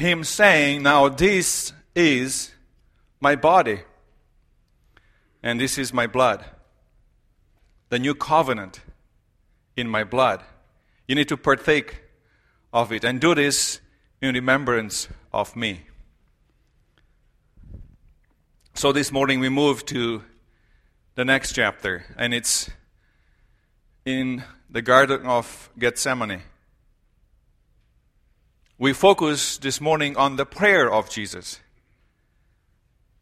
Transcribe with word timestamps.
him 0.00 0.24
saying, 0.24 0.82
Now 0.82 1.08
this 1.08 1.72
is 1.94 2.52
my 3.20 3.36
body, 3.36 3.80
and 5.42 5.60
this 5.60 5.78
is 5.78 5.92
my 5.92 6.06
blood, 6.06 6.44
the 7.88 7.98
new 7.98 8.14
covenant 8.14 8.80
in 9.76 9.88
my 9.88 10.04
blood. 10.04 10.42
You 11.06 11.14
need 11.14 11.28
to 11.28 11.36
partake 11.36 12.02
of 12.72 12.92
it 12.92 13.04
and 13.04 13.20
do 13.20 13.34
this 13.34 13.80
in 14.20 14.34
remembrance 14.34 15.08
of 15.32 15.56
me. 15.56 15.86
So 18.74 18.92
this 18.92 19.10
morning 19.10 19.40
we 19.40 19.48
move 19.48 19.84
to 19.86 20.22
the 21.14 21.24
next 21.24 21.54
chapter, 21.54 22.04
and 22.16 22.32
it's 22.32 22.70
in 24.04 24.44
the 24.70 24.82
Garden 24.82 25.26
of 25.26 25.70
Gethsemane. 25.78 26.42
We 28.80 28.92
focus 28.92 29.58
this 29.58 29.80
morning 29.80 30.16
on 30.16 30.36
the 30.36 30.46
prayer 30.46 30.88
of 30.88 31.10
Jesus. 31.10 31.58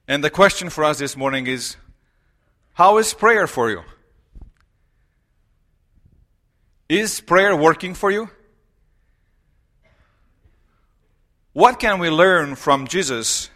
And 0.07 0.23
the 0.23 0.29
question 0.29 0.69
for 0.69 0.85
us 0.85 0.99
this 0.99 1.17
morning 1.17 1.47
is 1.47 1.77
how 2.75 2.99
is 2.99 3.15
prayer 3.15 3.47
for 3.47 3.71
you? 3.71 3.81
Is 6.91 7.23
prayer 7.23 7.57
working 7.57 7.95
for 7.95 8.11
you? 8.11 8.29
What 11.55 11.81
can 11.81 12.01
we 12.01 12.11
learn 12.11 12.55
from 12.55 12.87
Jesus 12.87 13.49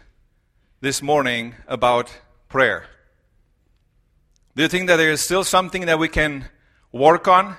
this 0.79 1.03
morning 1.03 1.53
about 1.67 2.11
prayer? 2.49 2.87
Do 4.55 4.63
you 4.63 4.69
think 4.69 4.87
that 4.87 4.95
there 4.95 5.11
is 5.11 5.21
still 5.21 5.43
something 5.43 5.85
that 5.85 5.99
we 5.99 6.07
can 6.07 6.45
work 6.91 7.27
on 7.27 7.57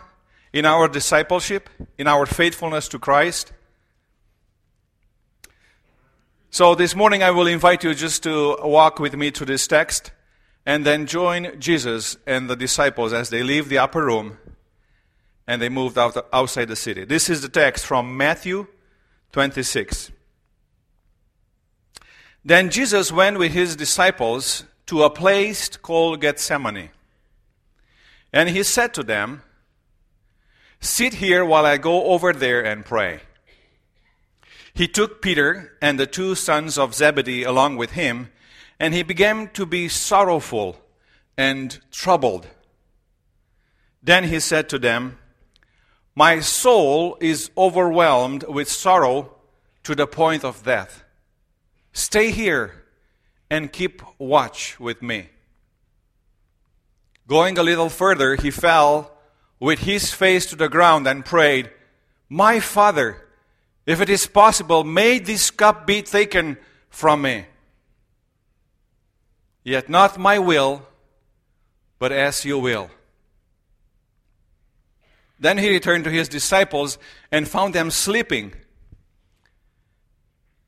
in 0.52 0.64
our 0.64 0.88
discipleship, 0.88 1.70
in 1.96 2.08
our 2.08 2.26
faithfulness 2.26 2.88
to 2.88 2.98
Christ? 2.98 3.52
So 6.54 6.74
this 6.74 6.94
morning 6.94 7.22
I 7.22 7.30
will 7.30 7.46
invite 7.46 7.82
you 7.82 7.94
just 7.94 8.22
to 8.24 8.58
walk 8.62 8.98
with 8.98 9.16
me 9.16 9.30
to 9.30 9.46
this 9.46 9.66
text 9.66 10.12
and 10.66 10.84
then 10.84 11.06
join 11.06 11.58
Jesus 11.58 12.18
and 12.26 12.50
the 12.50 12.56
disciples 12.56 13.14
as 13.14 13.30
they 13.30 13.42
leave 13.42 13.70
the 13.70 13.78
upper 13.78 14.04
room 14.04 14.36
and 15.46 15.62
they 15.62 15.70
moved 15.70 15.96
out 15.96 16.14
outside 16.30 16.66
the 16.68 16.76
city. 16.76 17.06
This 17.06 17.30
is 17.30 17.40
the 17.40 17.48
text 17.48 17.86
from 17.86 18.18
Matthew 18.18 18.66
26. 19.32 20.10
Then 22.44 22.68
Jesus 22.68 23.10
went 23.10 23.38
with 23.38 23.52
his 23.52 23.74
disciples 23.74 24.64
to 24.88 25.04
a 25.04 25.08
place 25.08 25.74
called 25.78 26.20
Gethsemane. 26.20 26.90
And 28.30 28.50
he 28.50 28.62
said 28.62 28.92
to 28.92 29.02
them, 29.02 29.40
Sit 30.80 31.14
here 31.14 31.46
while 31.46 31.64
I 31.64 31.78
go 31.78 32.08
over 32.08 32.34
there 32.34 32.62
and 32.62 32.84
pray. 32.84 33.22
He 34.74 34.88
took 34.88 35.20
Peter 35.20 35.76
and 35.82 35.98
the 35.98 36.06
two 36.06 36.34
sons 36.34 36.78
of 36.78 36.94
Zebedee 36.94 37.42
along 37.42 37.76
with 37.76 37.92
him, 37.92 38.30
and 38.80 38.94
he 38.94 39.02
began 39.02 39.48
to 39.50 39.66
be 39.66 39.88
sorrowful 39.88 40.80
and 41.36 41.78
troubled. 41.90 42.48
Then 44.02 44.24
he 44.24 44.40
said 44.40 44.68
to 44.70 44.78
them, 44.78 45.18
My 46.14 46.40
soul 46.40 47.16
is 47.20 47.50
overwhelmed 47.56 48.44
with 48.44 48.68
sorrow 48.68 49.34
to 49.84 49.94
the 49.94 50.06
point 50.06 50.44
of 50.44 50.64
death. 50.64 51.04
Stay 51.92 52.30
here 52.30 52.84
and 53.50 53.72
keep 53.72 54.02
watch 54.18 54.80
with 54.80 55.02
me. 55.02 55.28
Going 57.28 57.58
a 57.58 57.62
little 57.62 57.88
further, 57.88 58.36
he 58.36 58.50
fell 58.50 59.12
with 59.60 59.80
his 59.80 60.12
face 60.12 60.46
to 60.46 60.56
the 60.56 60.68
ground 60.68 61.06
and 61.06 61.24
prayed, 61.24 61.70
My 62.28 62.58
Father, 62.58 63.28
if 63.86 64.00
it 64.00 64.08
is 64.08 64.26
possible, 64.26 64.84
may 64.84 65.18
this 65.18 65.50
cup 65.50 65.86
be 65.86 66.02
taken 66.02 66.56
from 66.88 67.22
me. 67.22 67.46
Yet 69.64 69.88
not 69.88 70.18
my 70.18 70.38
will, 70.38 70.82
but 71.98 72.12
as 72.12 72.44
you 72.44 72.58
will. 72.58 72.90
Then 75.38 75.58
he 75.58 75.70
returned 75.70 76.04
to 76.04 76.10
his 76.10 76.28
disciples 76.28 76.98
and 77.32 77.48
found 77.48 77.74
them 77.74 77.90
sleeping. 77.90 78.52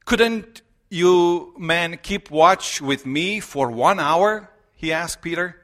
Couldn't 0.05 0.63
you 0.91 1.55
men 1.59 1.99
keep 2.03 2.31
watch 2.31 2.81
with 2.81 3.07
me 3.07 3.41
for 3.41 3.71
one 3.71 4.01
hour? 4.01 4.51
He 4.75 4.93
asked 4.93 5.23
Peter. 5.23 5.57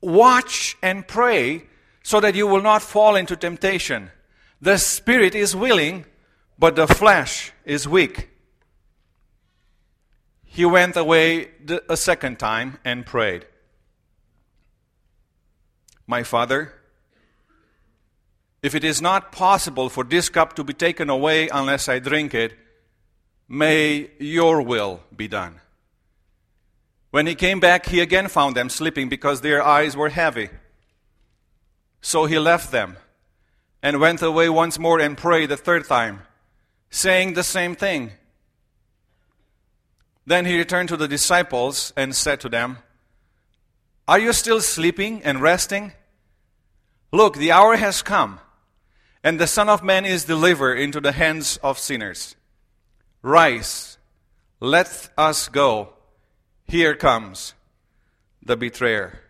Watch 0.00 0.76
and 0.82 1.06
pray 1.06 1.64
so 2.02 2.20
that 2.20 2.36
you 2.36 2.46
will 2.46 2.62
not 2.62 2.82
fall 2.82 3.16
into 3.16 3.34
temptation. 3.34 4.10
The 4.60 4.78
spirit 4.78 5.34
is 5.34 5.54
willing, 5.54 6.06
but 6.58 6.76
the 6.76 6.86
flesh 6.86 7.52
is 7.64 7.86
weak. 7.86 8.30
He 10.44 10.64
went 10.64 10.96
away 10.96 11.50
a 11.88 11.96
second 11.96 12.38
time 12.38 12.78
and 12.84 13.04
prayed. 13.04 13.46
My 16.06 16.22
father, 16.22 16.72
if 18.62 18.74
it 18.74 18.84
is 18.84 19.02
not 19.02 19.32
possible 19.32 19.88
for 19.88 20.04
this 20.04 20.28
cup 20.28 20.56
to 20.56 20.64
be 20.64 20.72
taken 20.72 21.10
away 21.10 21.48
unless 21.48 21.88
I 21.88 21.98
drink 21.98 22.32
it, 22.32 22.54
May 23.48 24.10
your 24.18 24.60
will 24.62 25.00
be 25.14 25.28
done. 25.28 25.60
When 27.10 27.26
he 27.26 27.34
came 27.34 27.60
back, 27.60 27.86
he 27.86 28.00
again 28.00 28.28
found 28.28 28.56
them 28.56 28.68
sleeping 28.68 29.08
because 29.08 29.40
their 29.40 29.62
eyes 29.62 29.96
were 29.96 30.08
heavy. 30.08 30.50
So 32.00 32.26
he 32.26 32.38
left 32.38 32.72
them 32.72 32.96
and 33.86 34.00
went 34.00 34.20
away 34.20 34.48
once 34.48 34.80
more 34.80 34.98
and 34.98 35.16
prayed 35.16 35.48
the 35.48 35.56
third 35.56 35.86
time, 35.86 36.22
saying 36.90 37.34
the 37.34 37.44
same 37.44 37.76
thing. 37.76 38.10
Then 40.26 40.44
he 40.44 40.58
returned 40.58 40.88
to 40.88 40.96
the 40.96 41.06
disciples 41.06 41.92
and 41.96 42.12
said 42.12 42.40
to 42.40 42.48
them, 42.48 42.78
Are 44.08 44.18
you 44.18 44.32
still 44.32 44.60
sleeping 44.60 45.22
and 45.22 45.40
resting? 45.40 45.92
Look, 47.12 47.36
the 47.36 47.52
hour 47.52 47.76
has 47.76 48.02
come, 48.02 48.40
and 49.22 49.38
the 49.38 49.46
Son 49.46 49.68
of 49.68 49.84
Man 49.84 50.04
is 50.04 50.24
delivered 50.24 50.80
into 50.80 51.00
the 51.00 51.12
hands 51.12 51.56
of 51.58 51.78
sinners. 51.78 52.34
Rise, 53.22 53.98
let 54.58 55.10
us 55.16 55.46
go. 55.46 55.92
Here 56.66 56.96
comes 56.96 57.54
the 58.42 58.56
betrayer. 58.56 59.20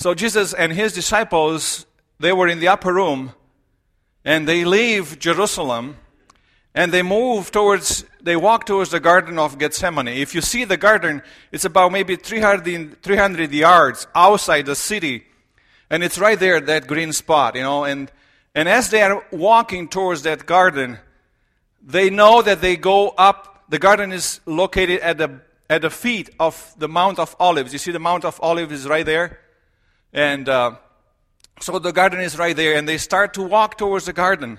So 0.00 0.14
Jesus 0.14 0.54
and 0.54 0.72
his 0.72 0.94
disciples, 0.94 1.84
they 2.18 2.32
were 2.32 2.48
in 2.48 2.58
the 2.58 2.68
upper 2.68 2.90
room 2.90 3.34
and 4.24 4.48
they 4.48 4.64
leave 4.64 5.18
Jerusalem 5.18 5.98
and 6.74 6.90
they 6.90 7.02
move 7.02 7.50
towards 7.50 8.06
they 8.22 8.34
walk 8.34 8.64
towards 8.64 8.92
the 8.92 8.98
garden 8.98 9.38
of 9.38 9.58
Gethsemane. 9.58 10.08
If 10.08 10.34
you 10.34 10.40
see 10.40 10.64
the 10.64 10.78
garden, 10.78 11.20
it's 11.52 11.66
about 11.66 11.92
maybe 11.92 12.16
300, 12.16 13.02
300 13.02 13.52
yards 13.52 14.06
outside 14.14 14.64
the 14.64 14.74
city 14.74 15.26
and 15.90 16.02
it's 16.02 16.18
right 16.18 16.40
there 16.40 16.62
that 16.62 16.86
green 16.86 17.12
spot, 17.12 17.54
you 17.54 17.62
know, 17.62 17.84
and 17.84 18.10
and 18.54 18.70
as 18.70 18.88
they 18.88 19.02
are 19.02 19.22
walking 19.30 19.86
towards 19.86 20.22
that 20.22 20.46
garden, 20.46 20.98
they 21.82 22.08
know 22.08 22.40
that 22.40 22.62
they 22.62 22.78
go 22.78 23.10
up. 23.10 23.64
The 23.68 23.78
garden 23.78 24.12
is 24.12 24.40
located 24.46 25.00
at 25.00 25.18
the, 25.18 25.42
at 25.68 25.82
the 25.82 25.90
feet 25.90 26.30
of 26.40 26.74
the 26.78 26.88
Mount 26.88 27.18
of 27.18 27.36
Olives. 27.38 27.74
You 27.74 27.78
see, 27.78 27.92
the 27.92 27.98
Mount 27.98 28.24
of 28.24 28.40
Olives 28.40 28.72
is 28.72 28.88
right 28.88 29.04
there. 29.04 29.40
And 30.12 30.48
uh, 30.48 30.76
so 31.60 31.78
the 31.78 31.92
garden 31.92 32.20
is 32.20 32.38
right 32.38 32.56
there. 32.56 32.76
And 32.76 32.88
they 32.88 32.98
start 32.98 33.34
to 33.34 33.42
walk 33.42 33.78
towards 33.78 34.06
the 34.06 34.12
garden. 34.12 34.58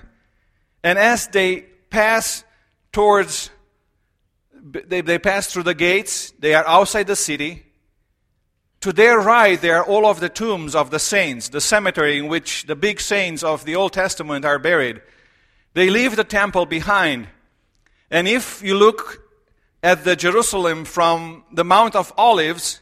And 0.82 0.98
as 0.98 1.28
they 1.28 1.62
pass 1.90 2.44
towards, 2.92 3.50
they, 4.52 5.00
they 5.00 5.18
pass 5.18 5.52
through 5.52 5.64
the 5.64 5.74
gates, 5.74 6.32
they 6.38 6.54
are 6.54 6.66
outside 6.66 7.06
the 7.06 7.16
city. 7.16 7.64
To 8.80 8.92
their 8.92 9.20
right, 9.20 9.60
there 9.60 9.76
are 9.76 9.84
all 9.84 10.06
of 10.06 10.18
the 10.18 10.28
tombs 10.28 10.74
of 10.74 10.90
the 10.90 10.98
saints, 10.98 11.48
the 11.48 11.60
cemetery 11.60 12.18
in 12.18 12.26
which 12.26 12.66
the 12.66 12.74
big 12.74 13.00
saints 13.00 13.44
of 13.44 13.64
the 13.64 13.76
Old 13.76 13.92
Testament 13.92 14.44
are 14.44 14.58
buried. 14.58 15.00
They 15.74 15.88
leave 15.88 16.16
the 16.16 16.24
temple 16.24 16.66
behind. 16.66 17.28
And 18.10 18.26
if 18.26 18.60
you 18.60 18.74
look 18.74 19.22
at 19.82 20.04
the 20.04 20.16
Jerusalem 20.16 20.84
from 20.84 21.44
the 21.52 21.64
Mount 21.64 21.94
of 21.96 22.12
Olives, 22.18 22.80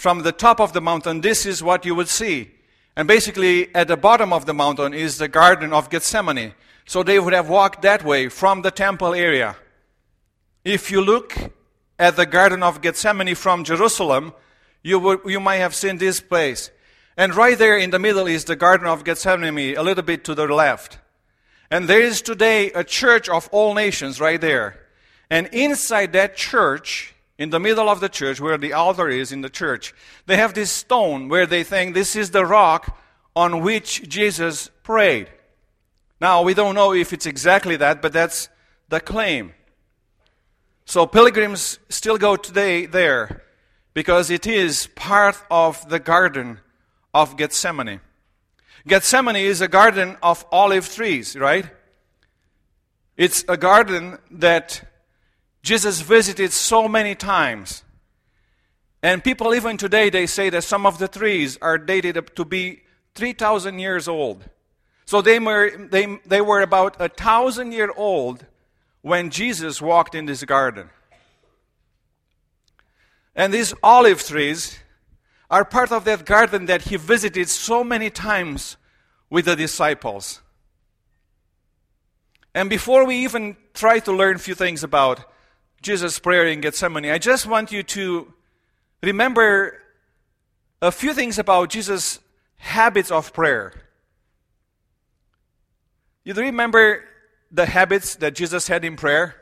from 0.00 0.22
the 0.22 0.32
top 0.32 0.60
of 0.60 0.72
the 0.72 0.80
mountain, 0.80 1.20
this 1.20 1.44
is 1.44 1.62
what 1.62 1.84
you 1.84 1.94
would 1.94 2.08
see. 2.08 2.50
And 2.96 3.06
basically, 3.06 3.72
at 3.74 3.86
the 3.86 3.98
bottom 3.98 4.32
of 4.32 4.46
the 4.46 4.54
mountain 4.54 4.94
is 4.94 5.18
the 5.18 5.28
Garden 5.28 5.74
of 5.74 5.90
Gethsemane. 5.90 6.54
So 6.86 7.02
they 7.02 7.18
would 7.18 7.34
have 7.34 7.50
walked 7.50 7.82
that 7.82 8.02
way 8.02 8.30
from 8.30 8.62
the 8.62 8.70
temple 8.70 9.12
area. 9.12 9.56
If 10.64 10.90
you 10.90 11.02
look 11.02 11.36
at 11.98 12.16
the 12.16 12.24
Garden 12.24 12.62
of 12.62 12.80
Gethsemane 12.80 13.34
from 13.34 13.62
Jerusalem, 13.62 14.32
you, 14.82 14.98
would, 14.98 15.20
you 15.26 15.38
might 15.38 15.56
have 15.56 15.74
seen 15.74 15.98
this 15.98 16.18
place. 16.18 16.70
And 17.18 17.34
right 17.34 17.58
there 17.58 17.76
in 17.76 17.90
the 17.90 17.98
middle 17.98 18.26
is 18.26 18.46
the 18.46 18.56
Garden 18.56 18.86
of 18.86 19.04
Gethsemane, 19.04 19.76
a 19.76 19.82
little 19.82 20.02
bit 20.02 20.24
to 20.24 20.34
the 20.34 20.46
left. 20.46 20.98
And 21.70 21.86
there 21.86 22.00
is 22.00 22.22
today 22.22 22.72
a 22.72 22.84
church 22.84 23.28
of 23.28 23.50
all 23.52 23.74
nations 23.74 24.18
right 24.18 24.40
there. 24.40 24.80
And 25.28 25.46
inside 25.52 26.14
that 26.14 26.36
church, 26.36 27.14
in 27.40 27.48
the 27.48 27.58
middle 27.58 27.88
of 27.88 28.00
the 28.00 28.08
church, 28.10 28.38
where 28.38 28.58
the 28.58 28.74
altar 28.74 29.08
is 29.08 29.32
in 29.32 29.40
the 29.40 29.48
church, 29.48 29.94
they 30.26 30.36
have 30.36 30.52
this 30.52 30.70
stone 30.70 31.26
where 31.30 31.46
they 31.46 31.64
think 31.64 31.94
this 31.94 32.14
is 32.14 32.32
the 32.32 32.44
rock 32.44 33.00
on 33.34 33.62
which 33.62 34.06
Jesus 34.06 34.68
prayed. 34.82 35.30
Now, 36.20 36.42
we 36.42 36.52
don't 36.52 36.74
know 36.74 36.92
if 36.92 37.14
it's 37.14 37.24
exactly 37.24 37.76
that, 37.76 38.02
but 38.02 38.12
that's 38.12 38.50
the 38.90 39.00
claim. 39.00 39.54
So, 40.84 41.06
pilgrims 41.06 41.78
still 41.88 42.18
go 42.18 42.36
today 42.36 42.84
there 42.84 43.42
because 43.94 44.28
it 44.28 44.46
is 44.46 44.88
part 44.88 45.42
of 45.50 45.88
the 45.88 45.98
Garden 45.98 46.60
of 47.14 47.38
Gethsemane. 47.38 48.02
Gethsemane 48.86 49.36
is 49.36 49.62
a 49.62 49.68
garden 49.68 50.18
of 50.22 50.44
olive 50.52 50.94
trees, 50.94 51.36
right? 51.36 51.64
It's 53.16 53.46
a 53.48 53.56
garden 53.56 54.18
that 54.30 54.89
Jesus 55.62 56.00
visited 56.00 56.52
so 56.52 56.88
many 56.88 57.14
times. 57.14 57.84
And 59.02 59.24
people, 59.24 59.54
even 59.54 59.76
today, 59.76 60.10
they 60.10 60.26
say 60.26 60.50
that 60.50 60.64
some 60.64 60.86
of 60.86 60.98
the 60.98 61.08
trees 61.08 61.58
are 61.62 61.78
dated 61.78 62.36
to 62.36 62.44
be 62.44 62.82
3,000 63.14 63.78
years 63.78 64.08
old. 64.08 64.48
So 65.06 65.22
they 65.22 65.38
were, 65.38 65.76
they, 65.76 66.18
they 66.26 66.40
were 66.40 66.60
about 66.60 66.96
a 67.00 67.08
thousand 67.08 67.72
year 67.72 67.92
old 67.96 68.44
when 69.02 69.30
Jesus 69.30 69.80
walked 69.80 70.14
in 70.14 70.26
this 70.26 70.44
garden. 70.44 70.90
And 73.34 73.52
these 73.52 73.74
olive 73.82 74.22
trees 74.22 74.78
are 75.50 75.64
part 75.64 75.90
of 75.90 76.04
that 76.04 76.24
garden 76.24 76.66
that 76.66 76.82
he 76.82 76.96
visited 76.96 77.48
so 77.48 77.82
many 77.82 78.10
times 78.10 78.76
with 79.30 79.46
the 79.46 79.56
disciples. 79.56 80.42
And 82.54 82.68
before 82.68 83.04
we 83.06 83.16
even 83.24 83.56
try 83.74 84.00
to 84.00 84.12
learn 84.12 84.36
a 84.36 84.38
few 84.38 84.54
things 84.54 84.84
about 84.84 85.24
Jesus' 85.82 86.18
prayer 86.18 86.46
in 86.46 86.60
Gethsemane, 86.60 87.10
I 87.10 87.18
just 87.18 87.46
want 87.46 87.72
you 87.72 87.82
to 87.82 88.32
remember 89.02 89.80
a 90.82 90.92
few 90.92 91.14
things 91.14 91.38
about 91.38 91.70
Jesus' 91.70 92.20
habits 92.56 93.10
of 93.10 93.32
prayer. 93.32 93.72
You 96.24 96.34
remember 96.34 97.04
the 97.50 97.66
habits 97.66 98.16
that 98.16 98.34
Jesus 98.34 98.68
had 98.68 98.84
in 98.84 98.96
prayer? 98.96 99.36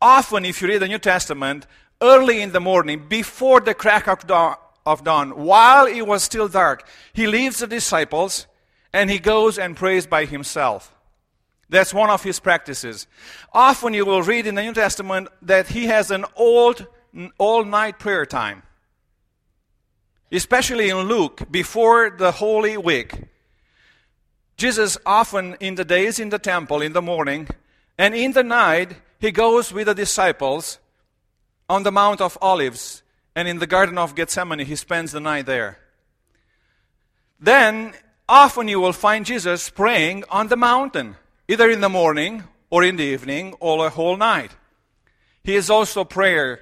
Often, 0.00 0.44
if 0.44 0.60
you 0.60 0.68
read 0.68 0.82
the 0.82 0.88
New 0.88 0.98
Testament, 0.98 1.66
early 2.02 2.42
in 2.42 2.52
the 2.52 2.60
morning, 2.60 3.06
before 3.08 3.60
the 3.60 3.74
crack 3.74 4.06
of 4.06 4.26
dawn, 4.26 4.56
of 4.84 5.02
dawn, 5.04 5.30
while 5.30 5.86
it 5.86 6.06
was 6.06 6.22
still 6.22 6.48
dark, 6.48 6.86
he 7.12 7.26
leaves 7.26 7.58
the 7.58 7.66
disciples 7.66 8.46
and 8.92 9.10
he 9.10 9.18
goes 9.18 9.58
and 9.58 9.76
prays 9.76 10.06
by 10.06 10.26
himself. 10.26 10.95
That's 11.68 11.92
one 11.92 12.10
of 12.10 12.22
his 12.22 12.38
practices. 12.38 13.06
Often 13.52 13.94
you 13.94 14.06
will 14.06 14.22
read 14.22 14.46
in 14.46 14.54
the 14.54 14.62
New 14.62 14.74
Testament 14.74 15.28
that 15.42 15.68
he 15.68 15.86
has 15.86 16.10
an 16.10 16.24
old, 16.36 16.86
all 17.38 17.64
night 17.64 17.98
prayer 17.98 18.24
time. 18.24 18.62
Especially 20.30 20.88
in 20.90 20.98
Luke, 21.08 21.50
before 21.50 22.10
the 22.10 22.32
Holy 22.32 22.76
Week. 22.76 23.14
Jesus 24.56 24.96
often 25.04 25.56
in 25.60 25.74
the 25.74 25.84
days 25.84 26.18
in 26.18 26.30
the 26.30 26.38
temple 26.38 26.82
in 26.82 26.92
the 26.92 27.02
morning, 27.02 27.48
and 27.98 28.14
in 28.14 28.32
the 28.32 28.42
night, 28.42 28.96
he 29.18 29.30
goes 29.30 29.72
with 29.72 29.86
the 29.86 29.94
disciples 29.94 30.78
on 31.68 31.82
the 31.82 31.92
Mount 31.92 32.20
of 32.20 32.38
Olives, 32.40 33.02
and 33.34 33.48
in 33.48 33.58
the 33.58 33.66
Garden 33.66 33.98
of 33.98 34.14
Gethsemane, 34.14 34.60
he 34.60 34.76
spends 34.76 35.12
the 35.12 35.20
night 35.20 35.46
there. 35.46 35.78
Then, 37.38 37.92
often 38.28 38.68
you 38.68 38.80
will 38.80 38.92
find 38.92 39.26
Jesus 39.26 39.68
praying 39.68 40.24
on 40.30 40.48
the 40.48 40.56
mountain 40.56 41.16
either 41.48 41.70
in 41.70 41.80
the 41.80 41.88
morning 41.88 42.44
or 42.70 42.82
in 42.82 42.96
the 42.96 43.04
evening 43.04 43.54
or 43.60 43.86
a 43.86 43.90
whole 43.90 44.16
night. 44.16 44.50
He 45.44 45.54
is 45.54 45.70
also 45.70 46.04
prayer. 46.04 46.60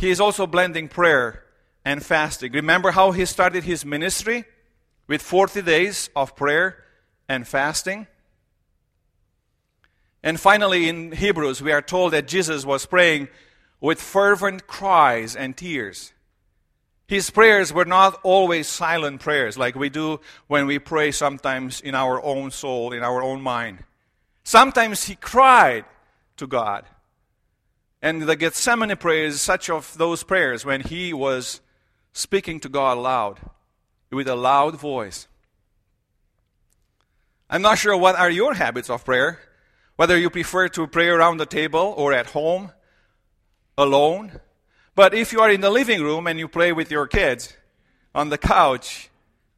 He 0.00 0.10
is 0.10 0.20
also 0.20 0.46
blending 0.46 0.88
prayer 0.88 1.44
and 1.84 2.04
fasting. 2.04 2.52
Remember 2.52 2.90
how 2.90 3.12
he 3.12 3.24
started 3.24 3.64
his 3.64 3.84
ministry 3.84 4.44
with 5.06 5.22
40 5.22 5.62
days 5.62 6.10
of 6.16 6.34
prayer 6.34 6.84
and 7.28 7.46
fasting? 7.46 8.08
And 10.22 10.40
finally, 10.40 10.88
in 10.88 11.12
Hebrews, 11.12 11.62
we 11.62 11.70
are 11.70 11.82
told 11.82 12.12
that 12.12 12.26
Jesus 12.26 12.66
was 12.66 12.84
praying 12.84 13.28
with 13.80 14.00
fervent 14.00 14.66
cries 14.66 15.36
and 15.36 15.56
tears. 15.56 16.12
His 17.06 17.30
prayers 17.30 17.72
were 17.72 17.84
not 17.84 18.18
always 18.24 18.66
silent 18.66 19.20
prayers 19.20 19.56
like 19.56 19.76
we 19.76 19.88
do 19.88 20.18
when 20.48 20.66
we 20.66 20.80
pray 20.80 21.12
sometimes 21.12 21.80
in 21.80 21.94
our 21.94 22.20
own 22.20 22.50
soul, 22.50 22.92
in 22.92 23.04
our 23.04 23.22
own 23.22 23.40
mind. 23.40 23.84
Sometimes 24.46 25.02
he 25.06 25.16
cried 25.16 25.84
to 26.36 26.46
God. 26.46 26.84
And 28.00 28.22
the 28.22 28.36
Gethsemane 28.36 28.96
prayer 28.96 29.24
is 29.24 29.40
such 29.40 29.68
of 29.68 29.98
those 29.98 30.22
prayers 30.22 30.64
when 30.64 30.82
he 30.82 31.12
was 31.12 31.60
speaking 32.12 32.60
to 32.60 32.68
God 32.68 32.96
loud, 32.96 33.40
with 34.12 34.28
a 34.28 34.36
loud 34.36 34.78
voice. 34.78 35.26
I'm 37.50 37.60
not 37.60 37.78
sure 37.78 37.96
what 37.96 38.14
are 38.14 38.30
your 38.30 38.54
habits 38.54 38.88
of 38.88 39.04
prayer, 39.04 39.40
whether 39.96 40.16
you 40.16 40.30
prefer 40.30 40.68
to 40.68 40.86
pray 40.86 41.08
around 41.08 41.38
the 41.38 41.46
table 41.46 41.92
or 41.96 42.12
at 42.12 42.26
home, 42.26 42.70
alone. 43.76 44.38
But 44.94 45.12
if 45.12 45.32
you 45.32 45.40
are 45.40 45.50
in 45.50 45.60
the 45.60 45.70
living 45.70 46.00
room 46.02 46.28
and 46.28 46.38
you 46.38 46.46
pray 46.46 46.70
with 46.70 46.92
your 46.92 47.08
kids 47.08 47.52
on 48.14 48.28
the 48.28 48.38
couch, 48.38 49.10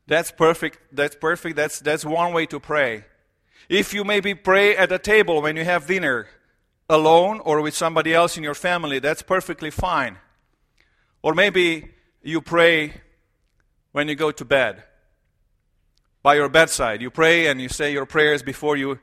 that's 0.07 0.31
perfect. 0.31 0.79
That's 0.93 1.15
perfect. 1.15 1.57
That's, 1.57 1.79
that's 1.79 2.07
one 2.07 2.33
way 2.33 2.47
to 2.47 2.59
pray. 2.59 3.05
If 3.69 3.93
you 3.93 4.05
maybe 4.05 4.35
pray 4.35 4.77
at 4.77 4.91
a 4.93 4.99
table 4.99 5.43
when 5.43 5.57
you 5.57 5.65
have 5.65 5.87
dinner, 5.87 6.29
alone 6.89 7.41
or 7.41 7.61
with 7.61 7.75
somebody 7.75 8.15
else 8.15 8.37
in 8.37 8.43
your 8.43 8.55
family, 8.55 8.99
that's 8.99 9.23
perfectly 9.23 9.71
fine. 9.71 10.19
Or 11.23 11.35
maybe 11.35 11.91
you 12.23 12.41
pray 12.41 12.95
when 13.93 14.09
you 14.09 14.15
go 14.15 14.31
to 14.31 14.45
bed, 14.45 14.85
by 16.23 16.35
your 16.35 16.49
bedside. 16.49 17.03
You 17.03 17.11
pray 17.11 17.47
and 17.47 17.61
you 17.61 17.69
say 17.69 17.93
your 17.93 18.07
prayers 18.07 18.43
before 18.43 18.77
you 18.77 18.99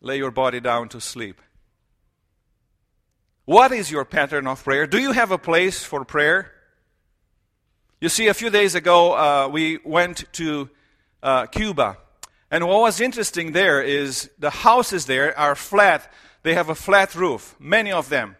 lay 0.00 0.16
your 0.16 0.30
body 0.30 0.60
down 0.60 0.88
to 0.90 1.00
sleep. 1.00 1.40
What 3.44 3.72
is 3.72 3.90
your 3.90 4.04
pattern 4.04 4.46
of 4.46 4.64
prayer? 4.64 4.86
Do 4.86 4.98
you 4.98 5.12
have 5.12 5.30
a 5.30 5.38
place 5.38 5.82
for 5.84 6.04
prayer? 6.04 6.50
You 8.00 8.08
see, 8.08 8.28
a 8.28 8.34
few 8.34 8.50
days 8.50 8.74
ago, 8.74 9.14
uh, 9.14 9.48
we 9.48 9.78
went 9.84 10.24
to 10.34 10.70
uh, 11.22 11.46
Cuba 11.46 11.98
and 12.54 12.68
what 12.68 12.82
was 12.82 13.00
interesting 13.00 13.50
there 13.50 13.82
is 13.82 14.30
the 14.38 14.50
houses 14.50 15.06
there 15.06 15.36
are 15.36 15.56
flat. 15.56 16.08
They 16.44 16.54
have 16.54 16.68
a 16.68 16.76
flat 16.76 17.16
roof, 17.16 17.56
many 17.58 17.90
of 17.90 18.10
them. 18.10 18.36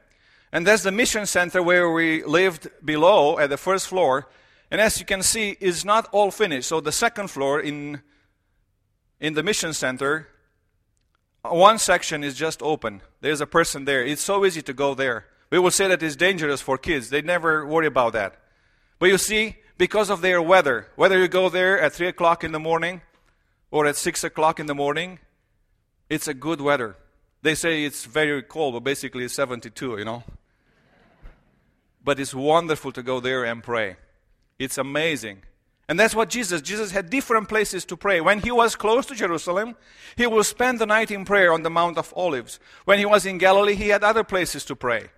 And 0.52 0.64
that's 0.64 0.84
the 0.84 0.92
mission 0.92 1.26
center 1.26 1.60
where 1.60 1.90
we 1.90 2.22
lived 2.22 2.68
below 2.84 3.40
at 3.40 3.50
the 3.50 3.56
first 3.56 3.88
floor. 3.88 4.28
And 4.70 4.80
as 4.80 5.00
you 5.00 5.04
can 5.04 5.24
see, 5.24 5.56
is 5.58 5.84
not 5.84 6.08
all 6.12 6.30
finished. 6.30 6.68
So 6.68 6.80
the 6.80 6.92
second 6.92 7.26
floor 7.26 7.58
in 7.58 8.02
in 9.18 9.34
the 9.34 9.42
mission 9.42 9.72
center, 9.72 10.28
one 11.42 11.80
section 11.80 12.22
is 12.22 12.36
just 12.36 12.62
open. 12.62 13.02
There's 13.20 13.40
a 13.40 13.48
person 13.48 13.84
there. 13.84 14.04
It's 14.04 14.22
so 14.22 14.46
easy 14.46 14.62
to 14.62 14.72
go 14.72 14.94
there. 14.94 15.26
We 15.50 15.58
will 15.58 15.72
say 15.72 15.88
that 15.88 16.04
it's 16.04 16.14
dangerous 16.14 16.60
for 16.60 16.78
kids. 16.78 17.10
They 17.10 17.20
never 17.20 17.66
worry 17.66 17.88
about 17.88 18.12
that. 18.12 18.36
But 19.00 19.08
you 19.08 19.18
see, 19.18 19.56
because 19.76 20.08
of 20.08 20.20
their 20.20 20.40
weather, 20.40 20.86
whether 20.94 21.18
you 21.18 21.26
go 21.26 21.48
there 21.48 21.80
at 21.80 21.94
3 21.94 22.06
o'clock 22.06 22.44
in 22.44 22.52
the 22.52 22.60
morning 22.60 23.02
or 23.74 23.86
at 23.86 23.96
6 23.96 24.22
o'clock 24.22 24.60
in 24.60 24.66
the 24.66 24.74
morning, 24.74 25.18
it's 26.08 26.28
a 26.28 26.32
good 26.32 26.60
weather. 26.60 26.96
They 27.42 27.56
say 27.56 27.84
it's 27.84 28.04
very 28.04 28.40
cold, 28.40 28.74
but 28.74 28.84
basically 28.84 29.24
it's 29.24 29.34
72, 29.34 29.98
you 29.98 30.04
know. 30.04 30.22
But 32.04 32.20
it's 32.20 32.32
wonderful 32.32 32.92
to 32.92 33.02
go 33.02 33.18
there 33.18 33.42
and 33.42 33.64
pray. 33.64 33.96
It's 34.60 34.78
amazing. 34.78 35.42
And 35.88 35.98
that's 35.98 36.14
what 36.14 36.28
Jesus, 36.28 36.62
Jesus 36.62 36.92
had 36.92 37.10
different 37.10 37.48
places 37.48 37.84
to 37.86 37.96
pray. 37.96 38.20
When 38.20 38.38
he 38.38 38.52
was 38.52 38.76
close 38.76 39.06
to 39.06 39.14
Jerusalem, 39.16 39.74
he 40.14 40.28
would 40.28 40.46
spend 40.46 40.78
the 40.78 40.86
night 40.86 41.10
in 41.10 41.24
prayer 41.24 41.52
on 41.52 41.64
the 41.64 41.68
Mount 41.68 41.98
of 41.98 42.14
Olives. 42.16 42.60
When 42.84 43.00
he 43.00 43.04
was 43.04 43.26
in 43.26 43.38
Galilee, 43.38 43.74
he 43.74 43.88
had 43.88 44.04
other 44.04 44.22
places 44.22 44.64
to 44.66 44.76
pray. 44.76 45.08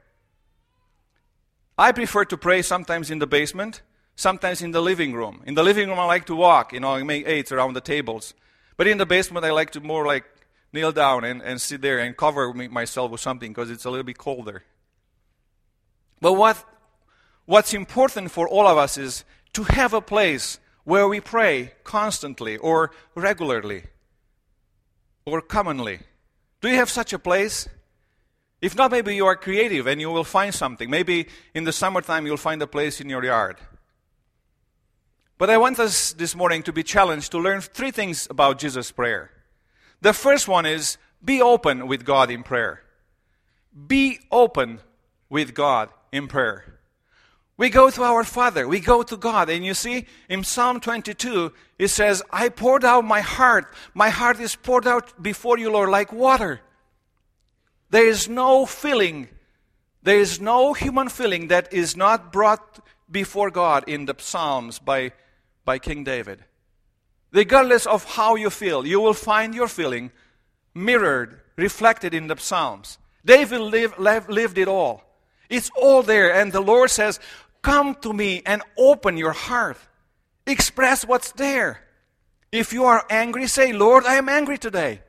I 1.77 1.93
prefer 1.93 2.25
to 2.25 2.39
pray 2.39 2.63
sometimes 2.63 3.11
in 3.11 3.19
the 3.19 3.27
basement, 3.27 3.83
sometimes 4.15 4.63
in 4.63 4.71
the 4.71 4.81
living 4.81 5.13
room. 5.13 5.43
In 5.45 5.53
the 5.53 5.63
living 5.63 5.91
room, 5.91 5.99
I 5.99 6.07
like 6.07 6.25
to 6.25 6.35
walk, 6.35 6.73
you 6.73 6.81
know, 6.81 6.95
I 6.95 7.03
make 7.03 7.29
eights 7.29 7.53
around 7.53 7.75
the 7.75 7.83
tables. 7.83 8.33
But 8.77 8.87
in 8.87 8.99
the 8.99 9.07
basement, 9.07 9.45
I 9.45 9.53
like 9.53 9.71
to 9.73 9.81
more 9.81 10.07
like 10.07 10.25
kneel 10.73 10.93
down 10.93 11.25
and, 11.25 11.43
and 11.43 11.61
sit 11.61 11.81
there 11.81 11.99
and 11.99 12.17
cover 12.17 12.53
myself 12.53 13.11
with 13.11 13.21
something 13.21 13.51
because 13.51 13.71
it's 13.71 13.85
a 13.85 13.91
little 13.91 14.05
bit 14.05 14.19
colder. 14.19 14.63
But 16.21 16.35
what, 16.35 16.63
what's 17.45 17.75
important 17.75 18.31
for 18.31 18.49
all 18.49 18.67
of 18.67 18.79
us 18.79 18.99
is 18.99 19.25
to 19.55 19.65
have 19.65 19.95
a 19.95 20.01
place 20.01 20.59
where 20.85 21.09
we 21.09 21.21
pray 21.21 21.73
constantly 21.83 22.57
or 22.59 22.91
regularly 23.15 23.85
or 25.25 25.41
commonly. 25.41 26.01
Do 26.61 26.69
you 26.69 26.77
have 26.77 26.91
such 26.91 27.13
a 27.13 27.19
place? 27.19 27.69
If 28.61 28.77
not, 28.77 28.91
maybe 28.91 29.15
you 29.15 29.27
are 29.27 29.37
creative 29.37 29.87
and 29.87 30.01
you 30.01 30.11
will 30.11 30.25
find 30.25 30.55
something. 30.55 30.89
Maybe 30.89 31.27
in 31.55 31.65
the 31.65 31.73
summertime 31.73 32.27
you'll 32.27 32.37
find 32.37 32.63
a 32.63 32.67
place 32.67 33.01
in 33.01 33.09
your 33.11 33.25
yard. 33.25 33.59
But 35.39 35.51
I 35.51 35.59
want 35.59 35.79
us 35.79 36.13
this 36.15 36.35
morning 36.35 36.63
to 36.63 36.73
be 36.73 36.83
challenged 36.83 37.33
to 37.33 37.39
learn 37.39 37.61
three 37.61 37.91
things 37.91 38.27
about 38.31 38.59
Jesus' 38.59 38.91
prayer. 38.91 39.31
The 40.01 40.15
first 40.15 40.49
one 40.49 40.65
is 40.65 40.97
be 41.23 41.43
open 41.43 41.87
with 41.87 42.05
God 42.05 42.31
in 42.31 42.43
prayer. 42.43 42.83
Be 43.87 44.19
open 44.31 44.81
with 45.29 45.53
God 45.53 45.91
in 46.11 46.27
prayer. 46.29 46.77
We 47.59 47.71
go 47.71 47.91
to 47.91 48.03
our 48.03 48.25
Father. 48.25 48.69
We 48.69 48.81
go 48.81 49.03
to 49.03 49.17
God. 49.17 49.51
And 49.51 49.65
you 49.65 49.75
see, 49.75 50.07
in 50.29 50.45
Psalm 50.45 50.81
22, 50.81 51.53
it 51.79 51.89
says, 51.89 52.23
I 52.31 52.49
poured 52.49 52.85
out 52.85 53.05
my 53.05 53.21
heart. 53.21 53.73
My 53.95 54.11
heart 54.11 54.41
is 54.41 54.57
poured 54.57 54.87
out 54.87 55.23
before 55.23 55.59
you, 55.59 55.71
Lord, 55.71 55.89
like 55.89 56.13
water. 56.13 56.61
There 57.91 58.07
is 58.07 58.29
no 58.29 58.67
feeling, 58.67 59.29
there 60.03 60.19
is 60.19 60.41
no 60.41 60.73
human 60.73 61.09
feeling 61.09 61.49
that 61.49 61.73
is 61.73 61.97
not 61.97 62.33
brought 62.33 62.85
before 63.11 63.51
God 63.51 63.85
in 63.87 64.07
the 64.07 64.15
Psalms 64.19 64.79
by, 64.79 65.13
by 65.67 65.79
King 65.79 66.05
David. 66.05 66.43
Regardless 67.33 67.85
of 67.85 68.05
how 68.05 68.37
you 68.37 68.49
feel, 68.49 68.87
you 68.87 69.01
will 69.01 69.13
find 69.13 69.55
your 69.55 69.69
feeling 69.69 70.11
mirrored, 70.75 71.41
reflected 71.57 72.15
in 72.15 72.29
the 72.29 72.37
Psalms. 72.39 72.97
David 73.25 73.61
lived, 73.61 73.99
lived 73.99 74.57
it 74.57 74.69
all. 74.69 75.03
It's 75.51 75.71
all 75.77 76.03
there. 76.03 76.33
And 76.33 76.53
the 76.53 76.61
Lord 76.61 76.91
says, 76.91 77.21
Come 77.61 77.97
to 77.97 78.13
me 78.13 78.43
and 78.47 78.63
open 78.79 79.17
your 79.17 79.33
heart. 79.33 79.77
Express 80.47 81.05
what's 81.05 81.33
there. 81.33 81.83
If 82.53 82.73
you 82.73 82.85
are 82.85 83.05
angry, 83.11 83.49
say, 83.49 83.73
Lord, 83.73 84.05
I 84.07 84.15
am 84.15 84.29
angry 84.29 84.57
today. 84.57 85.03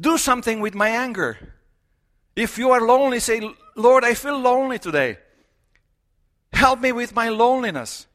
Do 0.00 0.16
something 0.16 0.60
with 0.60 0.74
my 0.74 0.88
anger. 0.88 1.36
If 2.34 2.56
you 2.56 2.70
are 2.70 2.80
lonely, 2.80 3.20
say, 3.20 3.42
Lord, 3.76 4.02
I 4.02 4.14
feel 4.14 4.38
lonely 4.38 4.78
today. 4.78 5.18
Help 6.52 6.80
me 6.80 6.92
with 6.92 7.14
my 7.14 7.28
loneliness. 7.28 8.06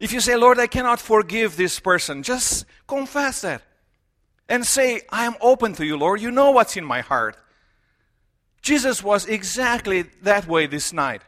If 0.00 0.12
you 0.12 0.20
say, 0.20 0.36
Lord, 0.36 0.58
I 0.58 0.66
cannot 0.66 1.00
forgive 1.00 1.56
this 1.56 1.80
person, 1.80 2.22
just 2.22 2.64
confess 2.86 3.40
that. 3.42 3.62
And 4.48 4.64
say, 4.64 5.02
I 5.10 5.24
am 5.24 5.34
open 5.40 5.74
to 5.74 5.84
you, 5.84 5.96
Lord. 5.96 6.20
You 6.20 6.30
know 6.30 6.52
what's 6.52 6.76
in 6.76 6.84
my 6.84 7.00
heart. 7.00 7.36
Jesus 8.62 9.02
was 9.02 9.26
exactly 9.26 10.02
that 10.22 10.46
way 10.46 10.66
this 10.66 10.92
night. 10.92 11.22